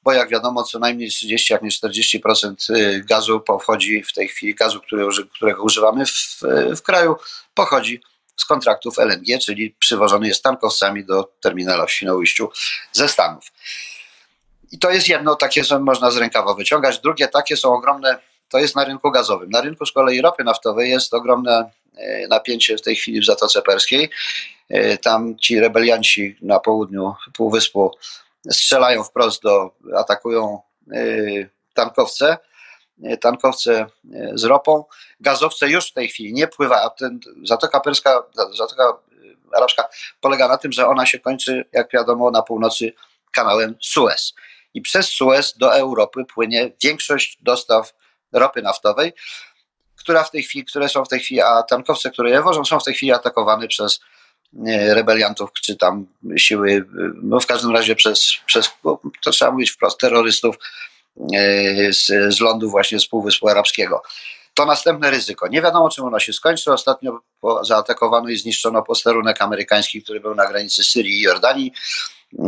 bo 0.05 0.13
jak 0.13 0.29
wiadomo, 0.29 0.63
co 0.63 0.79
najmniej 0.79 1.09
30, 1.09 1.53
jak 1.53 1.61
nie 1.61 1.69
40% 1.69 2.55
yy, 2.69 3.03
gazu 3.03 3.39
pochodzi 3.39 4.03
w 4.03 4.13
tej 4.13 4.27
chwili, 4.27 4.55
gazu, 4.55 4.79
którego 5.35 5.63
używamy 5.63 6.05
w, 6.05 6.41
w 6.77 6.81
kraju, 6.81 7.15
pochodzi 7.53 8.01
z 8.37 8.45
kontraktów 8.45 8.99
LNG, 8.99 9.39
czyli 9.45 9.75
przywożony 9.79 10.27
jest 10.27 10.43
tankowcami 10.43 11.05
do 11.05 11.31
terminala 11.41 11.85
w 11.85 11.91
Świnoujściu 11.91 12.49
ze 12.91 13.09
Stanów. 13.09 13.43
I 14.71 14.79
to 14.79 14.91
jest 14.91 15.09
jedno, 15.09 15.35
takie 15.35 15.63
są, 15.63 15.79
można 15.79 16.11
z 16.11 16.17
rękawa 16.17 16.53
wyciągać. 16.53 16.99
Drugie 16.99 17.27
takie 17.27 17.57
są 17.57 17.73
ogromne, 17.73 18.17
to 18.49 18.59
jest 18.59 18.75
na 18.75 18.85
rynku 18.85 19.11
gazowym. 19.11 19.49
Na 19.49 19.61
rynku 19.61 19.85
z 19.85 19.91
kolei 19.91 20.21
ropy 20.21 20.43
naftowej 20.43 20.89
jest 20.89 21.13
ogromne 21.13 21.71
e, 21.97 22.27
napięcie 22.27 22.77
w 22.77 22.81
tej 22.81 22.95
chwili 22.95 23.21
w 23.21 23.25
Zatoce 23.25 23.61
Perskiej. 23.61 24.09
E, 24.69 24.97
tam 24.97 25.37
ci 25.37 25.59
rebelianci 25.59 26.37
na 26.41 26.59
południu 26.59 27.13
Półwyspu 27.33 27.91
strzelają 28.51 29.03
wprost 29.03 29.41
do, 29.43 29.71
atakują 29.95 30.61
e, 30.93 30.99
tankowce 31.73 32.37
E, 33.03 33.17
tankowce 33.17 33.85
e, 34.13 34.31
z 34.33 34.43
ropą. 34.43 34.85
Gazowce 35.19 35.69
już 35.69 35.89
w 35.89 35.93
tej 35.93 36.07
chwili 36.07 36.33
nie 36.33 36.47
pływają. 36.47 36.89
Zatoka 37.43 37.79
Perska, 37.79 38.23
Zatoka 38.57 38.97
Arabska 39.53 39.89
polega 40.21 40.47
na 40.47 40.57
tym, 40.57 40.71
że 40.71 40.87
ona 40.87 41.05
się 41.05 41.19
kończy, 41.19 41.65
jak 41.73 41.91
wiadomo, 41.91 42.31
na 42.31 42.41
północy 42.41 42.93
kanałem 43.31 43.75
Suez. 43.81 44.33
I 44.73 44.81
przez 44.81 45.09
Suez 45.09 45.57
do 45.57 45.75
Europy 45.75 46.25
płynie 46.33 46.71
większość 46.83 47.37
dostaw 47.41 47.93
ropy 48.31 48.61
naftowej, 48.61 49.13
która 49.95 50.23
w 50.23 50.31
tej 50.31 50.43
chwili, 50.43 50.65
które 50.65 50.89
są 50.89 51.05
w 51.05 51.09
tej 51.09 51.19
chwili, 51.19 51.41
a 51.41 51.63
tankowce, 51.63 52.11
które 52.11 52.29
je 52.29 52.41
wożą, 52.41 52.65
są 52.65 52.79
w 52.79 52.83
tej 52.83 52.93
chwili 52.93 53.11
atakowane 53.11 53.67
przez 53.67 53.99
rebeliantów, 54.89 55.49
czy 55.53 55.75
tam 55.75 56.05
siły, 56.37 56.85
no 57.23 57.39
w 57.39 57.45
każdym 57.45 57.71
razie 57.71 57.95
przez, 57.95 58.33
przez 58.45 58.69
to 59.23 59.31
trzeba 59.31 59.51
mówić 59.51 59.71
wprost, 59.71 59.99
terrorystów 59.99 60.57
E, 61.33 61.93
z, 61.93 62.35
z 62.35 62.39
lądu 62.39 62.69
właśnie 62.69 62.99
z 62.99 63.07
Półwyspu 63.07 63.49
Arabskiego. 63.49 64.03
To 64.53 64.65
następne 64.65 65.11
ryzyko. 65.11 65.47
Nie 65.47 65.61
wiadomo, 65.61 65.89
czym 65.89 66.05
ono 66.05 66.19
się 66.19 66.33
skończy. 66.33 66.73
Ostatnio 66.73 67.19
zaatakowano 67.63 68.29
i 68.29 68.37
zniszczono 68.37 68.83
posterunek 68.83 69.41
amerykański, 69.41 70.03
który 70.03 70.19
był 70.19 70.35
na 70.35 70.47
granicy 70.47 70.83
Syrii 70.83 71.19
i 71.19 71.21
Jordanii. 71.21 71.73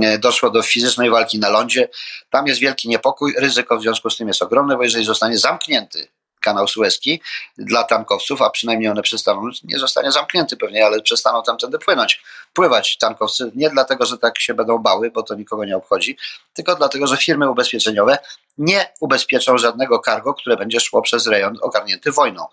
E, 0.02 0.17
doszło 0.17 0.50
do 0.50 0.62
fizycznej 0.62 1.10
walki 1.10 1.39
na 1.39 1.50
lądzie. 1.50 1.89
Tam 2.30 2.48
jest 2.48 2.60
wielki 2.60 2.89
niepokój. 2.89 3.34
Ryzyko 3.38 3.78
w 3.78 3.82
związku 3.82 4.10
z 4.10 4.17
tym 4.17 4.28
jest 4.28 4.41
ogromne, 4.41 4.78
bo 4.78 4.84
jeżeli 4.84 5.06
zostanie 5.06 5.38
zamknięty 5.38 6.08
kanał 6.47 6.67
Suezki 6.67 7.21
dla 7.57 7.83
tankowców, 7.83 8.41
a 8.41 8.49
przynajmniej 8.49 8.89
one 8.89 9.01
przestaną, 9.01 9.49
nie 9.63 9.79
zostanie 9.79 10.12
zamknięty 10.12 10.57
pewnie, 10.57 10.86
ale 10.86 11.01
przestaną 11.01 11.43
tamtędy 11.43 11.79
płynąć, 11.79 12.21
pływać 12.53 12.97
tankowcy, 12.97 13.51
nie 13.55 13.69
dlatego, 13.69 14.05
że 14.05 14.17
tak 14.17 14.39
się 14.39 14.53
będą 14.53 14.77
bały, 14.77 15.12
bo 15.12 15.23
to 15.23 15.36
nikogo 15.36 15.65
nie 15.65 15.77
obchodzi, 15.77 16.17
tylko 16.53 16.75
dlatego, 16.75 17.07
że 17.07 17.17
firmy 17.17 17.49
ubezpieczeniowe 17.49 18.17
nie 18.57 18.93
ubezpieczą 18.99 19.57
żadnego 19.57 19.99
cargo, 19.99 20.33
które 20.33 20.57
będzie 20.57 20.79
szło 20.79 21.01
przez 21.01 21.27
rejon 21.27 21.57
ogarnięty 21.62 22.12
wojną. 22.12 22.45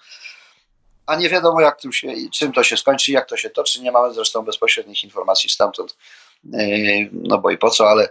A 1.07 1.17
nie 1.17 1.29
wiadomo, 1.29 1.61
jak 1.61 1.81
tym 1.81 1.93
się, 1.93 2.09
czym 2.33 2.53
to 2.53 2.65
się 2.65 2.77
skończy, 2.77 3.13
jak 3.13 3.29
to 3.29 3.37
się 3.37 3.51
toczy. 3.51 3.83
Nie 3.83 3.93
mamy 3.93 4.15
zresztą 4.15 4.43
bezpośrednich 4.43 5.05
informacji 5.05 5.51
stamtąd, 5.51 5.97
yy, 6.45 7.11
no 7.13 7.39
bo 7.39 7.51
i 7.51 7.59
po 7.59 7.71
co, 7.71 7.89
ale, 7.89 8.09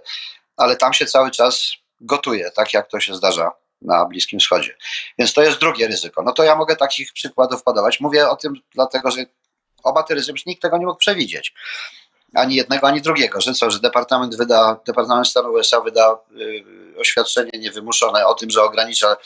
ale 0.57 0.75
tam 0.75 0.93
się 0.93 1.05
cały 1.05 1.31
czas 1.31 1.71
gotuje, 2.01 2.51
tak 2.51 2.73
jak 2.73 2.87
to 2.87 2.99
się 2.99 3.15
zdarza 3.15 3.51
na 3.83 4.05
Bliskim 4.05 4.39
Wschodzie. 4.39 4.75
Więc 5.17 5.33
to 5.33 5.43
jest 5.43 5.59
drugie 5.59 5.87
ryzyko. 5.87 6.23
No 6.23 6.31
to 6.31 6.43
ja 6.43 6.55
mogę 6.55 6.75
takich 6.75 7.13
przykładów 7.13 7.63
podawać. 7.63 7.99
Mówię 7.99 8.29
o 8.29 8.35
tym 8.35 8.53
dlatego, 8.73 9.11
że 9.11 9.25
oba 9.83 10.03
te 10.03 10.15
ryzyka, 10.15 10.39
nikt 10.45 10.61
tego 10.61 10.77
nie 10.77 10.85
mógł 10.85 10.99
przewidzieć. 10.99 11.53
Ani 12.33 12.55
jednego, 12.55 12.87
ani 12.87 13.01
drugiego. 13.01 13.41
Że 13.41 13.53
co, 13.53 13.71
że 13.71 13.79
Departament, 13.79 14.35
wyda, 14.35 14.79
Departament 14.87 15.27
Stanu 15.27 15.51
USA 15.51 15.81
wyda 15.81 16.17
y, 16.31 16.63
oświadczenie 16.99 17.51
niewymuszone 17.53 18.25
o 18.25 18.33
tym, 18.33 18.49
że 18.49 18.63
ogranicza 18.63 19.17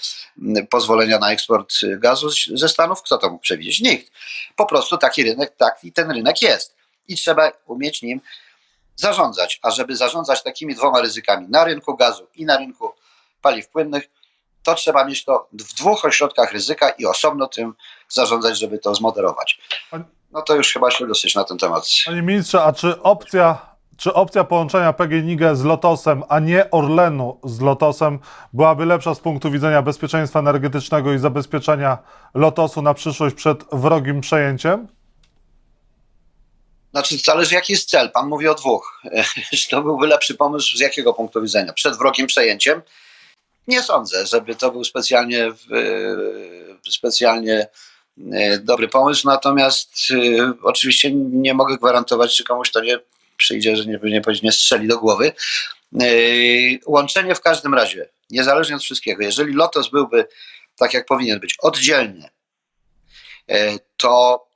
y, 0.57 0.67
pozwolenia 0.69 1.19
na 1.19 1.31
eksport 1.31 1.73
gazu 1.97 2.29
ze 2.53 2.69
Stanów. 2.69 3.01
Kto 3.01 3.17
to 3.17 3.29
mógł 3.29 3.41
przewidzieć? 3.41 3.81
Nikt. 3.81 4.11
Po 4.55 4.65
prostu 4.65 4.97
taki 4.97 5.23
rynek, 5.23 5.55
taki 5.55 5.91
ten 5.91 6.11
rynek 6.11 6.41
jest. 6.41 6.75
I 7.07 7.15
trzeba 7.15 7.51
umieć 7.65 8.01
nim 8.01 8.21
zarządzać. 8.95 9.59
A 9.61 9.71
żeby 9.71 9.95
zarządzać 9.95 10.43
takimi 10.43 10.75
dwoma 10.75 11.01
ryzykami 11.01 11.47
na 11.49 11.63
rynku 11.63 11.97
gazu 11.97 12.27
i 12.35 12.45
na 12.45 12.57
rynku 12.57 12.93
paliw 13.41 13.69
płynnych, 13.69 14.09
to 14.67 14.75
trzeba 14.75 15.05
mieć 15.05 15.25
to 15.25 15.47
w 15.53 15.73
dwóch 15.73 16.05
ośrodkach 16.05 16.51
ryzyka 16.51 16.89
i 16.89 17.05
osobno 17.05 17.47
tym 17.47 17.73
zarządzać, 18.09 18.59
żeby 18.59 18.79
to 18.79 18.95
zmoderować. 18.95 19.59
No 20.31 20.41
to 20.41 20.55
już 20.55 20.73
chyba 20.73 20.91
się 20.91 21.07
dosyć 21.07 21.35
na 21.35 21.43
ten 21.43 21.57
temat. 21.57 21.87
Panie 22.05 22.21
ministrze, 22.21 22.63
a 22.63 22.73
czy 22.73 23.01
opcja, 23.01 23.75
czy 23.97 24.13
opcja 24.13 24.43
połączenia 24.43 24.93
PGNiG 24.93 25.41
z 25.53 25.63
Lotosem, 25.63 26.23
a 26.29 26.39
nie 26.39 26.71
Orlenu 26.71 27.39
z 27.43 27.61
Lotosem 27.61 28.19
byłaby 28.53 28.85
lepsza 28.85 29.15
z 29.15 29.19
punktu 29.19 29.51
widzenia 29.51 29.81
bezpieczeństwa 29.81 30.39
energetycznego 30.39 31.13
i 31.13 31.19
zabezpieczenia 31.19 31.97
Lotosu 32.33 32.81
na 32.81 32.93
przyszłość 32.93 33.35
przed 33.35 33.63
wrogim 33.71 34.21
przejęciem? 34.21 34.87
Znaczy, 36.91 37.17
zależy 37.25 37.55
jaki 37.55 37.73
jest 37.73 37.89
cel. 37.89 38.11
Pan 38.11 38.27
mówi 38.27 38.47
o 38.47 38.55
dwóch. 38.55 39.01
to 39.69 39.81
byłby 39.81 40.07
lepszy 40.07 40.35
pomysł 40.35 40.77
z 40.77 40.79
jakiego 40.79 41.13
punktu 41.13 41.41
widzenia? 41.41 41.73
Przed 41.73 41.97
wrogim 41.97 42.27
przejęciem 42.27 42.81
nie 43.67 43.83
sądzę, 43.83 44.25
żeby 44.25 44.55
to 44.55 44.71
był 44.71 44.83
specjalnie, 44.83 45.45
e, 45.45 45.53
specjalnie 46.89 47.67
e, 48.33 48.57
dobry 48.59 48.87
pomysł, 48.87 49.27
natomiast 49.27 49.91
e, 50.11 50.53
oczywiście 50.63 51.11
nie 51.13 51.53
mogę 51.53 51.77
gwarantować, 51.77 52.35
czy 52.35 52.43
komuś 52.43 52.71
to 52.71 52.81
nie 52.81 52.99
przyjdzie, 53.37 53.75
że 53.75 53.85
nie, 53.85 53.99
nie, 54.03 54.21
nie 54.43 54.51
strzeli 54.51 54.87
do 54.87 54.97
głowy. 54.97 55.31
Łączenie 56.85 57.35
w 57.35 57.41
każdym 57.41 57.73
razie, 57.73 58.09
niezależnie 58.29 58.75
od 58.75 58.81
wszystkiego, 58.81 59.23
jeżeli 59.23 59.53
Lotos 59.53 59.89
byłby 59.89 60.27
tak, 60.77 60.93
jak 60.93 61.05
powinien 61.05 61.39
być, 61.39 61.55
oddzielnie, 61.59 62.29
to 63.97 64.47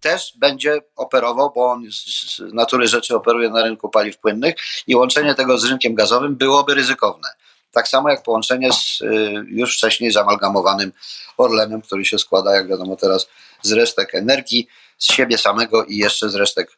też 0.00 0.32
będzie 0.36 0.78
operował, 0.96 1.52
bo 1.54 1.70
on 1.70 1.84
z 1.92 2.40
natury 2.52 2.88
rzeczy 2.88 3.16
operuje 3.16 3.50
na 3.50 3.62
rynku 3.62 3.88
paliw 3.88 4.18
płynnych 4.18 4.54
i 4.86 4.96
łączenie 4.96 5.34
tego 5.34 5.58
z 5.58 5.64
rynkiem 5.64 5.94
gazowym 5.94 6.36
byłoby 6.36 6.74
ryzykowne. 6.74 7.28
Tak 7.72 7.88
samo 7.88 8.10
jak 8.10 8.22
połączenie 8.22 8.72
z 8.72 9.00
y, 9.00 9.06
już 9.46 9.76
wcześniej 9.76 10.12
zamalgamowanym 10.12 10.92
Orlenem, 11.36 11.82
który 11.82 12.04
się 12.04 12.18
składa, 12.18 12.54
jak 12.54 12.68
wiadomo 12.68 12.96
teraz, 12.96 13.28
z 13.62 13.72
resztek 13.72 14.14
energii, 14.14 14.68
z 14.98 15.12
siebie 15.12 15.38
samego 15.38 15.84
i 15.84 15.96
jeszcze 15.96 16.30
z 16.30 16.34
resztek, 16.34 16.70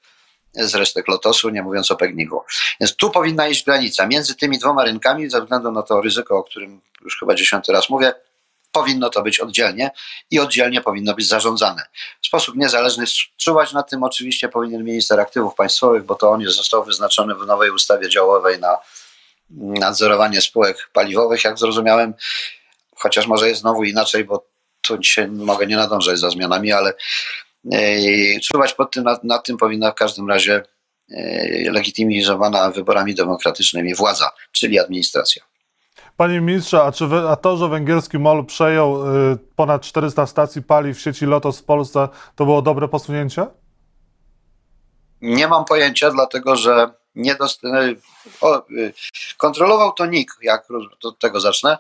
z 0.55 0.75
resztek 0.75 1.09
Lotosu, 1.09 1.51
nie 1.51 1.63
mówiąc 1.63 1.91
o 1.91 1.97
Pegnigu. 1.97 2.43
Więc 2.81 2.97
tu 2.97 3.11
powinna 3.11 3.49
iść 3.49 3.65
granica 3.65 4.07
między 4.07 4.35
tymi 4.35 4.59
dwoma 4.59 4.85
rynkami, 4.85 5.31
ze 5.31 5.41
względu 5.41 5.73
na 5.73 5.83
to 5.83 6.01
ryzyko, 6.01 6.39
o 6.39 6.45
którym 6.45 6.81
już 7.05 7.19
chyba 7.19 7.35
dziesiąty 7.35 7.73
raz 7.73 7.91
mówię, 7.91 8.13
powinno 8.73 9.11
to 9.11 9.23
być 9.23 9.41
oddzielnie 9.41 9.91
i 10.31 10.41
oddzielnie 10.41 10.81
powinno 10.81 11.15
być 11.15 11.29
zarządzane. 11.29 11.83
W 12.23 12.27
sposób 12.27 12.57
niezależny 12.57 13.05
czuwać 13.37 13.73
nad 13.73 13.91
tym 13.91 14.03
oczywiście 14.03 14.49
powinien 14.49 14.85
minister 14.85 15.21
aktywów 15.21 15.55
państwowych, 15.55 16.05
bo 16.05 16.15
to 16.15 16.31
on 16.31 16.41
jest, 16.41 16.57
został 16.57 16.85
wyznaczony 16.85 17.35
w 17.35 17.47
nowej 17.47 17.71
ustawie 17.71 18.09
działowej 18.09 18.59
na 18.59 18.79
nadzorowanie 19.57 20.41
spółek 20.41 20.91
paliwowych, 20.93 21.45
jak 21.45 21.59
zrozumiałem, 21.59 22.15
chociaż 22.97 23.27
może 23.27 23.49
jest 23.49 23.61
znowu 23.61 23.85
inaczej, 23.85 24.25
bo 24.25 24.47
tu 24.81 24.99
dzisiaj 24.99 25.29
mogę 25.29 25.67
nie 25.67 25.77
nadążać 25.77 26.19
za 26.19 26.31
zmianami, 26.31 26.73
ale 26.73 26.93
e, 27.73 28.41
czuwać 28.41 28.75
pod 28.75 28.93
tym, 28.93 29.05
nad, 29.05 29.25
nad 29.25 29.47
tym 29.47 29.57
powinna 29.57 29.91
w 29.91 29.95
każdym 29.95 30.29
razie 30.29 30.63
e, 31.11 31.71
legitymizowana 31.71 32.71
wyborami 32.71 33.15
demokratycznymi 33.15 33.95
władza, 33.95 34.31
czyli 34.53 34.79
administracja. 34.81 35.43
Panie 36.17 36.41
ministrze, 36.41 36.83
a, 36.83 36.93
czy 36.93 37.05
a 37.29 37.37
to, 37.37 37.57
że 37.57 37.69
węgierski 37.69 38.19
MOL 38.19 38.47
przejął 38.47 39.17
y, 39.33 39.39
ponad 39.57 39.83
400 39.83 40.27
stacji 40.27 40.63
paliw 40.63 40.99
w 40.99 41.01
sieci 41.01 41.27
Lotos 41.27 41.61
w 41.61 41.65
Polsce, 41.65 42.09
to 42.37 42.45
było 42.45 42.63
dobre 42.63 42.89
posunięcie? 42.89 43.47
Nie 45.21 45.49
mam 45.49 45.65
pojęcia, 45.65 46.11
dlatego 46.11 46.57
że 46.57 46.91
nie 47.15 47.35
dost... 47.35 47.65
E, 47.65 47.95
o, 48.41 48.63
y, 48.71 48.93
kontrolował 49.37 49.93
to 49.93 50.07
NIK, 50.07 50.31
jak 50.43 50.69
od 51.05 51.19
tego 51.19 51.41
zacznę, 51.41 51.79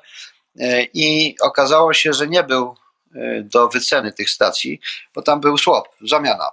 e, 0.60 0.82
i 0.82 1.36
okazało 1.40 1.94
się, 1.94 2.12
że 2.12 2.28
nie 2.28 2.42
był 2.42 2.76
e, 3.14 3.42
do 3.42 3.68
wyceny 3.68 4.12
tych 4.12 4.30
stacji, 4.30 4.80
bo 5.14 5.22
tam 5.22 5.40
był 5.40 5.58
swap, 5.58 5.88
zamiana. 6.00 6.50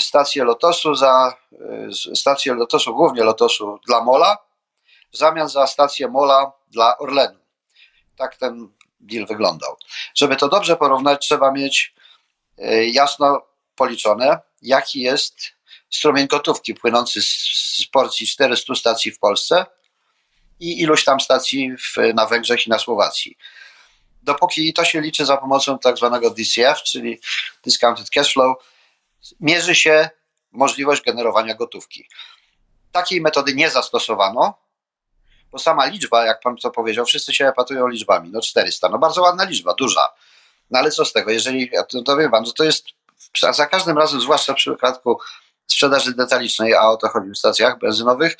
Stacje 0.00 0.44
Lotosu 0.44 0.94
za 0.94 1.36
stację 2.14 2.54
Lotosu, 2.54 2.94
głównie 2.94 3.24
Lotosu 3.24 3.78
dla 3.86 4.04
Mola, 4.04 4.38
w 5.12 5.16
zamian 5.16 5.48
za 5.48 5.66
stację 5.66 6.08
Mola 6.08 6.52
dla 6.68 6.98
Orlenu. 6.98 7.38
Tak 8.16 8.36
ten 8.36 8.68
deal 9.00 9.26
wyglądał. 9.26 9.76
Żeby 10.14 10.36
to 10.36 10.48
dobrze 10.48 10.76
porównać, 10.76 11.26
trzeba 11.26 11.52
mieć 11.52 11.94
jasno 12.92 13.42
policzone, 13.76 14.40
jaki 14.62 15.00
jest 15.00 15.36
strumień 15.92 16.26
gotówki 16.26 16.74
płynący 16.74 17.22
z, 17.22 17.26
z 17.82 17.86
porcji 17.86 18.26
400 18.26 18.74
stacji 18.74 19.12
w 19.12 19.18
Polsce 19.18 19.66
i 20.60 20.80
iluś 20.80 21.04
tam 21.04 21.20
stacji 21.20 21.76
w, 21.76 22.14
na 22.14 22.26
Węgrzech 22.26 22.66
i 22.66 22.70
na 22.70 22.78
Słowacji. 22.78 23.36
Dopóki 24.22 24.72
to 24.72 24.84
się 24.84 25.00
liczy 25.00 25.26
za 25.26 25.36
pomocą 25.36 25.78
tak 25.78 25.96
zwanego 25.96 26.30
DCF, 26.30 26.82
czyli 26.82 27.20
Discounted 27.64 28.10
Cash 28.10 28.32
Flow, 28.32 28.56
mierzy 29.40 29.74
się 29.74 30.10
możliwość 30.52 31.02
generowania 31.02 31.54
gotówki. 31.54 32.08
Takiej 32.92 33.20
metody 33.20 33.54
nie 33.54 33.70
zastosowano, 33.70 34.54
bo 35.50 35.58
sama 35.58 35.86
liczba, 35.86 36.24
jak 36.24 36.40
pan 36.40 36.56
to 36.56 36.70
powiedział, 36.70 37.04
wszyscy 37.04 37.34
się 37.34 37.48
epatują 37.48 37.88
liczbami. 37.88 38.30
No 38.32 38.40
400, 38.40 38.88
no 38.88 38.98
bardzo 38.98 39.22
ładna 39.22 39.44
liczba, 39.44 39.74
duża. 39.74 40.08
No 40.70 40.78
ale 40.78 40.90
co 40.90 41.04
z 41.04 41.12
tego, 41.12 41.30
jeżeli, 41.30 41.70
to, 41.88 42.02
to 42.02 42.16
wie 42.16 42.30
pan, 42.30 42.44
to 42.56 42.64
jest 42.64 42.84
za 43.52 43.66
każdym 43.66 43.98
razem, 43.98 44.20
zwłaszcza 44.20 44.52
w 44.52 44.56
przypadku 44.56 45.18
sprzedaży 45.72 46.14
detalicznej, 46.14 46.74
a 46.74 46.90
o 46.90 46.96
to 46.96 47.08
chodzi 47.08 47.30
w 47.30 47.38
stacjach 47.38 47.78
benzynowych, 47.78 48.36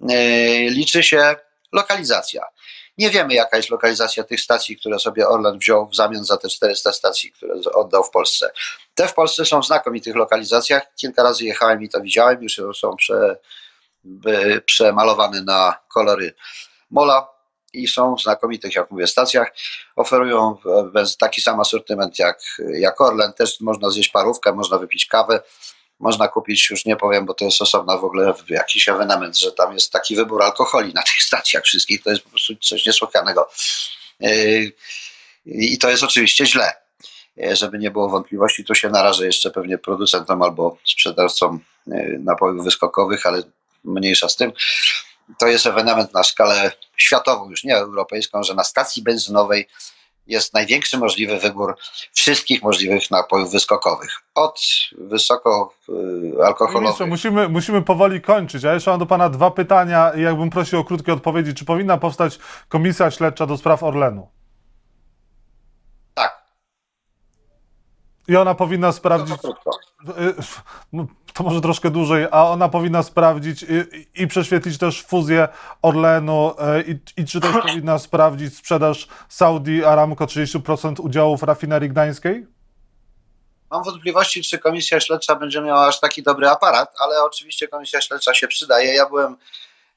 yy, 0.00 0.16
liczy 0.70 1.02
się 1.02 1.36
lokalizacja. 1.72 2.44
Nie 2.98 3.10
wiemy, 3.10 3.34
jaka 3.34 3.56
jest 3.56 3.70
lokalizacja 3.70 4.24
tych 4.24 4.40
stacji, 4.40 4.76
które 4.76 4.98
sobie 4.98 5.28
Orlen 5.28 5.58
wziął 5.58 5.88
w 5.88 5.96
zamian 5.96 6.24
za 6.24 6.36
te 6.36 6.48
400 6.48 6.92
stacji, 6.92 7.32
które 7.32 7.54
oddał 7.74 8.04
w 8.04 8.10
Polsce. 8.10 8.52
Te 8.94 9.08
w 9.08 9.14
Polsce 9.14 9.44
są 9.44 9.62
w 9.62 9.66
znakomitych 9.66 10.16
lokalizacjach. 10.16 10.82
Kilka 10.96 11.22
razy 11.22 11.44
jechałem 11.44 11.82
i 11.82 11.88
to 11.88 12.00
widziałem, 12.00 12.42
już 12.42 12.60
są 12.80 12.96
prze, 12.96 13.36
przemalowane 14.66 15.42
na 15.42 15.78
kolory 15.88 16.34
mola 16.90 17.28
i 17.72 17.88
są 17.88 18.16
w 18.16 18.22
znakomitych, 18.22 18.74
jak 18.74 18.90
mówię, 18.90 19.06
stacjach. 19.06 19.54
Oferują 19.96 20.56
taki 21.18 21.40
sam 21.40 21.60
asortyment 21.60 22.18
jak, 22.18 22.38
jak 22.74 23.00
Orlen. 23.00 23.32
Też 23.32 23.60
można 23.60 23.90
zjeść 23.90 24.08
parówkę, 24.08 24.52
można 24.52 24.78
wypić 24.78 25.06
kawę 25.06 25.42
można 26.02 26.28
kupić, 26.28 26.70
już 26.70 26.84
nie 26.84 26.96
powiem, 26.96 27.26
bo 27.26 27.34
to 27.34 27.44
jest 27.44 27.62
osobna 27.62 27.96
w 27.96 28.04
ogóle 28.04 28.34
jakiś 28.48 28.88
ewenement, 28.88 29.38
że 29.38 29.52
tam 29.52 29.74
jest 29.74 29.92
taki 29.92 30.16
wybór 30.16 30.42
alkoholi 30.42 30.94
na 30.94 31.02
tych 31.02 31.22
stacjach 31.22 31.64
wszystkich, 31.64 32.02
to 32.02 32.10
jest 32.10 32.22
po 32.22 32.30
prostu 32.30 32.56
coś 32.56 32.86
niesłychanego. 32.86 33.50
Yy, 34.20 34.72
I 35.46 35.78
to 35.78 35.90
jest 35.90 36.02
oczywiście 36.02 36.46
źle. 36.46 36.72
Yy, 37.36 37.56
żeby 37.56 37.78
nie 37.78 37.90
było 37.90 38.08
wątpliwości, 38.08 38.64
tu 38.64 38.74
się 38.74 38.88
narażę 38.88 39.26
jeszcze 39.26 39.50
pewnie 39.50 39.78
producentom 39.78 40.42
albo 40.42 40.78
sprzedawcom 40.84 41.60
yy, 41.86 42.20
napojów 42.24 42.64
wyskokowych, 42.64 43.26
ale 43.26 43.42
mniejsza 43.84 44.28
z 44.28 44.36
tym. 44.36 44.52
To 45.38 45.46
jest 45.46 45.66
ewenement 45.66 46.14
na 46.14 46.24
skalę 46.24 46.72
światową, 46.96 47.50
już 47.50 47.64
nie 47.64 47.76
europejską, 47.76 48.42
że 48.42 48.54
na 48.54 48.64
stacji 48.64 49.02
benzynowej 49.02 49.68
jest 50.26 50.54
największy 50.54 50.98
możliwy 50.98 51.38
wybór 51.38 51.76
wszystkich 52.12 52.62
możliwych 52.62 53.10
napojów 53.10 53.52
wyskokowych. 53.52 54.10
Od 54.34 54.60
wysoko 54.98 55.74
y, 55.88 56.44
alkoholowych. 56.44 57.08
musimy, 57.08 57.48
musimy 57.48 57.82
powoli 57.82 58.20
kończyć. 58.20 58.62
Ja 58.62 58.74
jeszcze 58.74 58.90
mam 58.90 59.00
do 59.00 59.06
Pana 59.06 59.28
dwa 59.28 59.50
pytania 59.50 60.12
i 60.16 60.20
jakbym 60.20 60.50
prosił 60.50 60.78
o 60.78 60.84
krótkie 60.84 61.12
odpowiedzi. 61.12 61.54
Czy 61.54 61.64
powinna 61.64 61.98
powstać 61.98 62.38
komisja 62.68 63.10
śledcza 63.10 63.46
do 63.46 63.56
spraw 63.56 63.82
Orlenu? 63.82 64.28
Tak. 66.14 66.44
I 68.28 68.36
ona 68.36 68.54
powinna 68.54 68.92
sprawdzić. 68.92 69.40
To, 69.40 69.52
to, 69.52 69.70
to 71.32 71.44
może 71.44 71.60
troszkę 71.60 71.90
dłużej, 71.90 72.26
a 72.30 72.44
ona 72.44 72.68
powinna 72.68 73.02
sprawdzić 73.02 73.62
i, 73.62 74.22
i 74.22 74.26
prześwietlić 74.26 74.78
też 74.78 75.02
fuzję 75.02 75.48
Orlenu 75.82 76.54
e, 76.58 76.82
i, 76.82 77.20
i 77.20 77.24
czy 77.24 77.40
też 77.40 77.50
powinna 77.62 77.98
sprawdzić 77.98 78.56
sprzedaż 78.56 79.08
Saudi 79.28 79.84
Aramco 79.84 80.24
30% 80.24 81.00
udziałów 81.00 81.42
rafinerii 81.42 81.88
gdańskiej? 81.88 82.46
Mam 83.70 83.84
wątpliwości, 83.84 84.42
czy 84.42 84.58
komisja 84.58 85.00
śledcza 85.00 85.34
będzie 85.34 85.60
miała 85.60 85.86
aż 85.86 86.00
taki 86.00 86.22
dobry 86.22 86.48
aparat, 86.48 86.94
ale 86.98 87.22
oczywiście 87.22 87.68
komisja 87.68 88.00
śledcza 88.00 88.34
się 88.34 88.48
przydaje. 88.48 88.94
Ja 88.94 89.08
byłem 89.08 89.36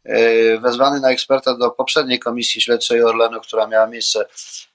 e, 0.03 0.57
wezwany 0.59 0.99
na 0.99 1.11
eksperta 1.11 1.57
do 1.57 1.69
poprzedniej 1.69 2.19
komisji 2.19 2.61
śledczej 2.61 3.03
Orlenu, 3.03 3.41
która 3.41 3.67
miała 3.67 3.87
miejsce, 3.87 4.25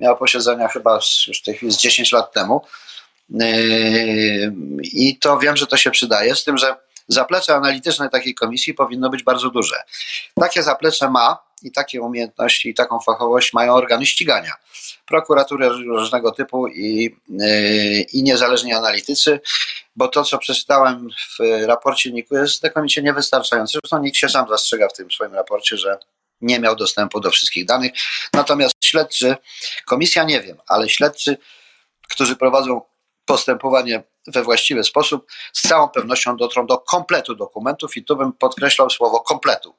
miała 0.01 0.17
posiedzenia 0.17 0.69
chyba 0.69 0.95
już 1.27 1.41
w 1.41 1.45
tej 1.45 1.55
chwili 1.55 1.73
z 1.73 1.79
10 1.79 2.13
lat 2.13 2.33
temu. 2.33 2.65
Yy, 3.31 4.53
I 4.83 5.19
to 5.19 5.39
wiem, 5.39 5.57
że 5.57 5.67
to 5.67 5.77
się 5.77 5.91
przydaje, 5.91 6.37
z 6.37 6.45
tym, 6.45 6.59
że 6.59 6.77
zaplecze 7.09 7.55
analityczne 7.55 8.09
takiej 8.09 8.35
komisji 8.35 8.75
powinno 8.75 9.11
być 9.11 9.23
bardzo 9.23 9.51
duże. 9.51 9.77
Takie 10.41 10.63
zaplecze 10.63 11.11
ma 11.11 11.39
i 11.63 11.73
takie 11.73 12.03
umiejętności 12.03 12.69
i 12.69 12.75
taką 12.75 13.01
fachowość 13.01 13.53
mają 13.53 13.75
organy 13.75 14.07
ścigania. 14.07 14.53
Prokuratury 15.07 15.69
różnego 15.69 16.33
typu 16.33 16.69
i, 16.69 17.17
yy, 17.29 18.01
i 18.01 18.23
niezależni 18.23 18.73
analitycy, 18.73 19.41
bo 19.97 20.09
to, 20.09 20.25
co 20.25 20.39
przeczytałem 20.39 21.09
w 21.39 21.67
raporcie 21.67 22.13
NIK-u 22.13 22.37
jest 22.37 22.59
znakomicie 22.59 23.03
niewystarczające. 23.03 23.79
Zresztą 23.83 24.03
nikt 24.03 24.17
się 24.17 24.29
sam 24.29 24.49
zastrzega 24.49 24.89
w 24.89 24.93
tym 24.93 25.11
swoim 25.11 25.35
raporcie, 25.35 25.77
że 25.77 25.99
nie 26.41 26.61
miał 26.61 26.77
dostępu 26.77 27.21
do 27.21 27.31
wszystkich 27.31 27.65
danych. 27.65 27.93
Natomiast 28.33 28.75
śledczy, 28.85 29.37
komisja 29.87 30.25
nie 30.25 30.41
wiem, 30.41 30.57
ale 30.67 30.89
śledczy, 30.89 31.37
którzy 32.09 32.37
prowadzą 32.37 32.81
postępowanie 33.31 34.03
we 34.27 34.43
właściwy 34.43 34.85
sposób, 34.85 35.27
z 35.53 35.69
całą 35.69 35.89
pewnością 35.89 36.37
dotrą 36.37 36.67
do 36.67 36.79
kompletu 36.79 37.35
dokumentów 37.35 37.97
i 37.97 38.05
tu 38.05 38.17
bym 38.17 38.33
podkreślał 38.33 38.91
słowo 38.91 39.21
kompletu. 39.21 39.75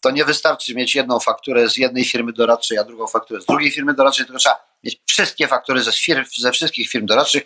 To 0.00 0.10
nie 0.10 0.24
wystarczy 0.24 0.74
mieć 0.74 0.94
jedną 0.94 1.20
fakturę 1.20 1.68
z 1.68 1.76
jednej 1.76 2.04
firmy 2.04 2.32
doradczej, 2.32 2.78
a 2.78 2.84
drugą 2.84 3.06
fakturę 3.06 3.40
z 3.40 3.46
drugiej 3.46 3.70
firmy 3.70 3.94
doradczej, 3.94 4.26
tylko 4.26 4.38
trzeba 4.38 4.56
mieć 4.84 5.00
wszystkie 5.06 5.48
faktury 5.48 5.82
ze, 5.82 5.92
firm, 5.92 6.24
ze 6.38 6.52
wszystkich 6.52 6.88
firm 6.90 7.06
doradczych 7.06 7.42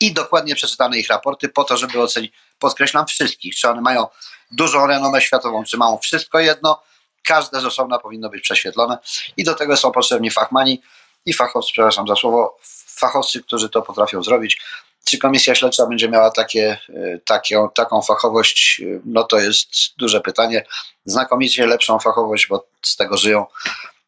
i 0.00 0.12
dokładnie 0.12 0.54
przeczytane 0.54 0.98
ich 0.98 1.08
raporty 1.08 1.48
po 1.48 1.64
to, 1.64 1.76
żeby 1.76 2.02
ocenić, 2.02 2.32
podkreślam 2.58 3.06
wszystkich, 3.06 3.56
czy 3.56 3.68
one 3.68 3.80
mają 3.80 4.06
dużą 4.50 4.86
renomę 4.86 5.20
światową, 5.20 5.64
czy 5.64 5.76
mają 5.76 5.98
wszystko 5.98 6.38
jedno, 6.40 6.82
każde 7.24 7.60
z 7.60 7.64
osobna 7.64 7.98
powinno 7.98 8.28
być 8.30 8.42
prześwietlone 8.42 8.98
i 9.36 9.44
do 9.44 9.54
tego 9.54 9.76
są 9.76 9.92
potrzebni 9.92 10.30
fachmani 10.30 10.82
i 11.26 11.32
fachowcy, 11.32 11.72
przepraszam 11.72 12.08
za 12.08 12.16
słowo, 12.16 12.58
fachowcy, 12.98 13.42
którzy 13.42 13.68
to 13.68 13.82
potrafią 13.82 14.22
zrobić. 14.22 14.60
Czy 15.08 15.18
komisja 15.18 15.54
śledcza 15.54 15.86
będzie 15.86 16.08
miała 16.08 16.30
takie, 16.30 16.78
e, 16.88 17.18
takie, 17.24 17.68
taką 17.74 18.02
fachowość? 18.02 18.82
No 19.04 19.24
to 19.24 19.38
jest 19.38 19.68
duże 19.98 20.20
pytanie. 20.20 20.64
Znakomicie 21.04 21.66
lepszą 21.66 21.98
fachowość, 21.98 22.46
bo 22.48 22.68
z 22.82 22.96
tego 22.96 23.16
żyją 23.16 23.46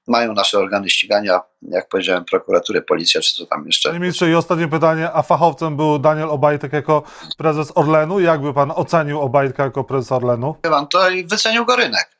mają 0.06 0.32
nasze 0.32 0.58
organy 0.58 0.90
ścigania, 0.90 1.40
jak 1.62 1.88
powiedziałem, 1.88 2.24
prokuratury, 2.24 2.82
policja, 2.82 3.20
czy 3.20 3.36
co 3.36 3.46
tam 3.46 3.66
jeszcze. 3.66 3.88
Panie 3.88 4.00
ministrze, 4.00 4.30
i 4.30 4.34
ostatnie 4.34 4.68
pytanie, 4.68 5.10
a 5.12 5.22
fachowcem 5.22 5.76
był 5.76 5.98
Daniel 5.98 6.30
Obajtek 6.30 6.72
jako 6.72 7.02
prezes 7.38 7.72
Orlenu. 7.74 8.20
Jakby 8.20 8.54
pan 8.54 8.72
ocenił 8.74 9.20
Obajtka 9.20 9.64
jako 9.64 9.84
prezes 9.84 10.12
Orlenu? 10.12 10.54
Pan 10.62 10.86
to 10.86 11.00
wycenił 11.24 11.64
go 11.64 11.76
rynek. 11.76 12.10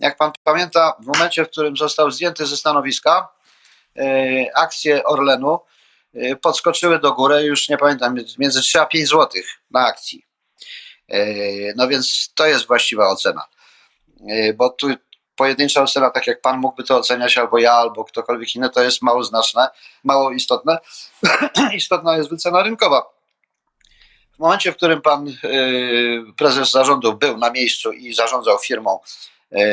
Jak 0.00 0.16
pan 0.16 0.32
pamięta, 0.44 0.96
w 1.02 1.06
momencie, 1.06 1.44
w 1.44 1.50
którym 1.50 1.76
został 1.76 2.10
zdjęty 2.10 2.46
ze 2.46 2.56
stanowiska, 2.56 3.28
yy, 3.96 4.04
akcje 4.54 5.04
Orlenu 5.04 5.58
podskoczyły 6.42 6.98
do 6.98 7.12
góry, 7.12 7.42
już 7.42 7.68
nie 7.68 7.78
pamiętam, 7.78 8.16
między 8.38 8.60
3 8.60 8.80
a 8.80 8.86
5 8.86 9.08
zł 9.08 9.42
na 9.70 9.86
akcji. 9.86 10.24
Y, 11.14 11.74
no 11.76 11.88
więc 11.88 12.32
to 12.34 12.46
jest 12.46 12.66
właściwa 12.66 13.08
ocena. 13.08 13.44
Y, 14.30 14.54
bo 14.54 14.70
tu 14.70 14.88
pojedyncza 15.36 15.82
ocena, 15.82 16.10
tak 16.10 16.26
jak 16.26 16.40
pan 16.40 16.58
mógłby 16.58 16.84
to 16.84 16.96
oceniać, 16.96 17.38
albo 17.38 17.58
ja, 17.58 17.72
albo 17.72 18.04
ktokolwiek 18.04 18.54
inny, 18.54 18.70
to 18.70 18.82
jest 18.82 19.02
mało 19.02 19.24
znaczne, 19.24 19.68
mało 20.04 20.30
istotne. 20.30 20.78
Istotna 21.74 22.16
jest 22.16 22.30
wycena 22.30 22.62
rynkowa. 22.62 23.02
W 24.34 24.38
momencie, 24.38 24.72
w 24.72 24.76
którym 24.76 25.02
pan 25.02 25.26
prezes 26.36 26.70
zarządu 26.70 27.14
był 27.14 27.36
na 27.36 27.50
miejscu 27.50 27.92
i 27.92 28.14
zarządzał 28.14 28.58
firmą, 28.58 28.98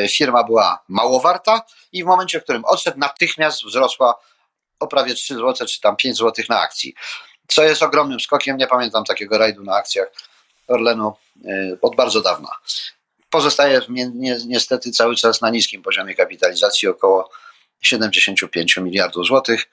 firma 0.10 0.44
była 0.44 0.84
mało 0.88 1.20
warta 1.20 1.62
i 1.92 2.04
w 2.04 2.08
momencie, 2.08 2.40
w 2.40 2.44
którym 2.44 2.66
odszedł, 2.66 3.00
natychmiast 3.00 3.66
wzrosła 3.66 4.20
o 4.80 4.88
prawie 4.88 5.14
3 5.14 5.36
zł, 5.36 5.68
czy 5.68 5.82
tam 5.82 5.96
5 5.96 6.18
zł 6.18 6.46
na 6.50 6.60
akcji, 6.60 6.94
co 7.48 7.64
jest 7.64 7.84
ogromnym 7.84 8.20
skokiem. 8.20 8.58
Nie 8.58 8.68
pamiętam 8.68 9.04
takiego 9.04 9.38
rajdu 9.38 9.64
na 9.64 9.76
akcjach 9.76 10.08
Orlenu 10.68 11.14
y, 11.46 11.78
od 11.82 11.96
bardzo 11.96 12.22
dawna. 12.22 12.50
Pozostaje 13.30 13.82
niestety 14.48 14.92
cały 14.92 15.16
czas 15.16 15.42
na 15.42 15.50
niskim 15.50 15.82
poziomie 15.82 16.16
kapitalizacji, 16.16 16.88
około 16.88 17.30
75 17.82 18.78
miliardów 18.78 19.26
złotych, 19.26 19.70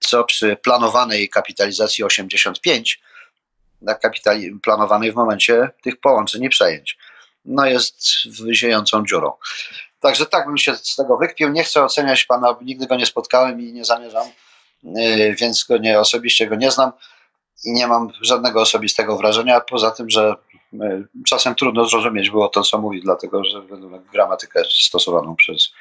co 0.00 0.24
przy 0.24 0.56
planowanej 0.56 1.28
kapitalizacji 1.28 2.04
85, 2.04 3.00
na 3.82 3.94
kapitali 3.94 4.60
planowanej 4.62 5.12
w 5.12 5.14
momencie 5.14 5.68
tych 5.82 6.00
połączeń 6.00 6.44
i 6.44 6.48
przejęć, 6.48 6.98
no 7.44 7.66
jest 7.66 8.02
ziejącą 8.52 9.04
dziurą. 9.06 9.32
Także 10.06 10.26
tak 10.26 10.46
bym 10.46 10.58
się 10.58 10.76
z 10.76 10.96
tego 10.96 11.16
wykpił. 11.16 11.48
Nie 11.48 11.64
chcę 11.64 11.84
oceniać 11.84 12.24
pana, 12.24 12.56
nigdy 12.62 12.86
go 12.86 12.96
nie 12.96 13.06
spotkałem 13.06 13.60
i 13.60 13.72
nie 13.72 13.84
zamierzam, 13.84 14.26
yy, 14.82 15.34
więc 15.34 15.64
go 15.64 15.78
nie, 15.78 16.00
osobiście 16.00 16.46
go 16.46 16.56
nie 16.56 16.70
znam 16.70 16.92
i 17.64 17.72
nie 17.72 17.86
mam 17.86 18.12
żadnego 18.20 18.60
osobistego 18.60 19.16
wrażenia, 19.16 19.60
poza 19.60 19.90
tym, 19.90 20.10
że 20.10 20.34
yy, 20.72 21.08
czasem 21.26 21.54
trudno 21.54 21.86
zrozumieć 21.86 22.30
było 22.30 22.48
to, 22.48 22.62
co 22.62 22.78
mówi, 22.78 23.00
dlatego 23.02 23.44
że 23.44 23.62
gramatykę 24.12 24.62
stosowaną 24.64 25.36
przez, 25.36 25.72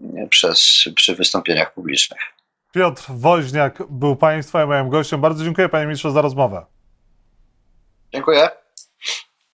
yy, 0.00 0.28
przez, 0.28 0.84
przy 0.94 1.14
wystąpieniach 1.14 1.74
publicznych. 1.74 2.20
Piotr 2.72 3.02
Woźniak 3.08 3.82
był 3.90 4.16
Państwa 4.16 4.64
i 4.64 4.66
moim 4.66 4.88
gościem. 4.88 5.20
Bardzo 5.20 5.44
dziękuję 5.44 5.68
Panie 5.68 5.86
Ministrze 5.86 6.10
za 6.10 6.22
rozmowę. 6.22 6.66
Dziękuję. 8.12 8.48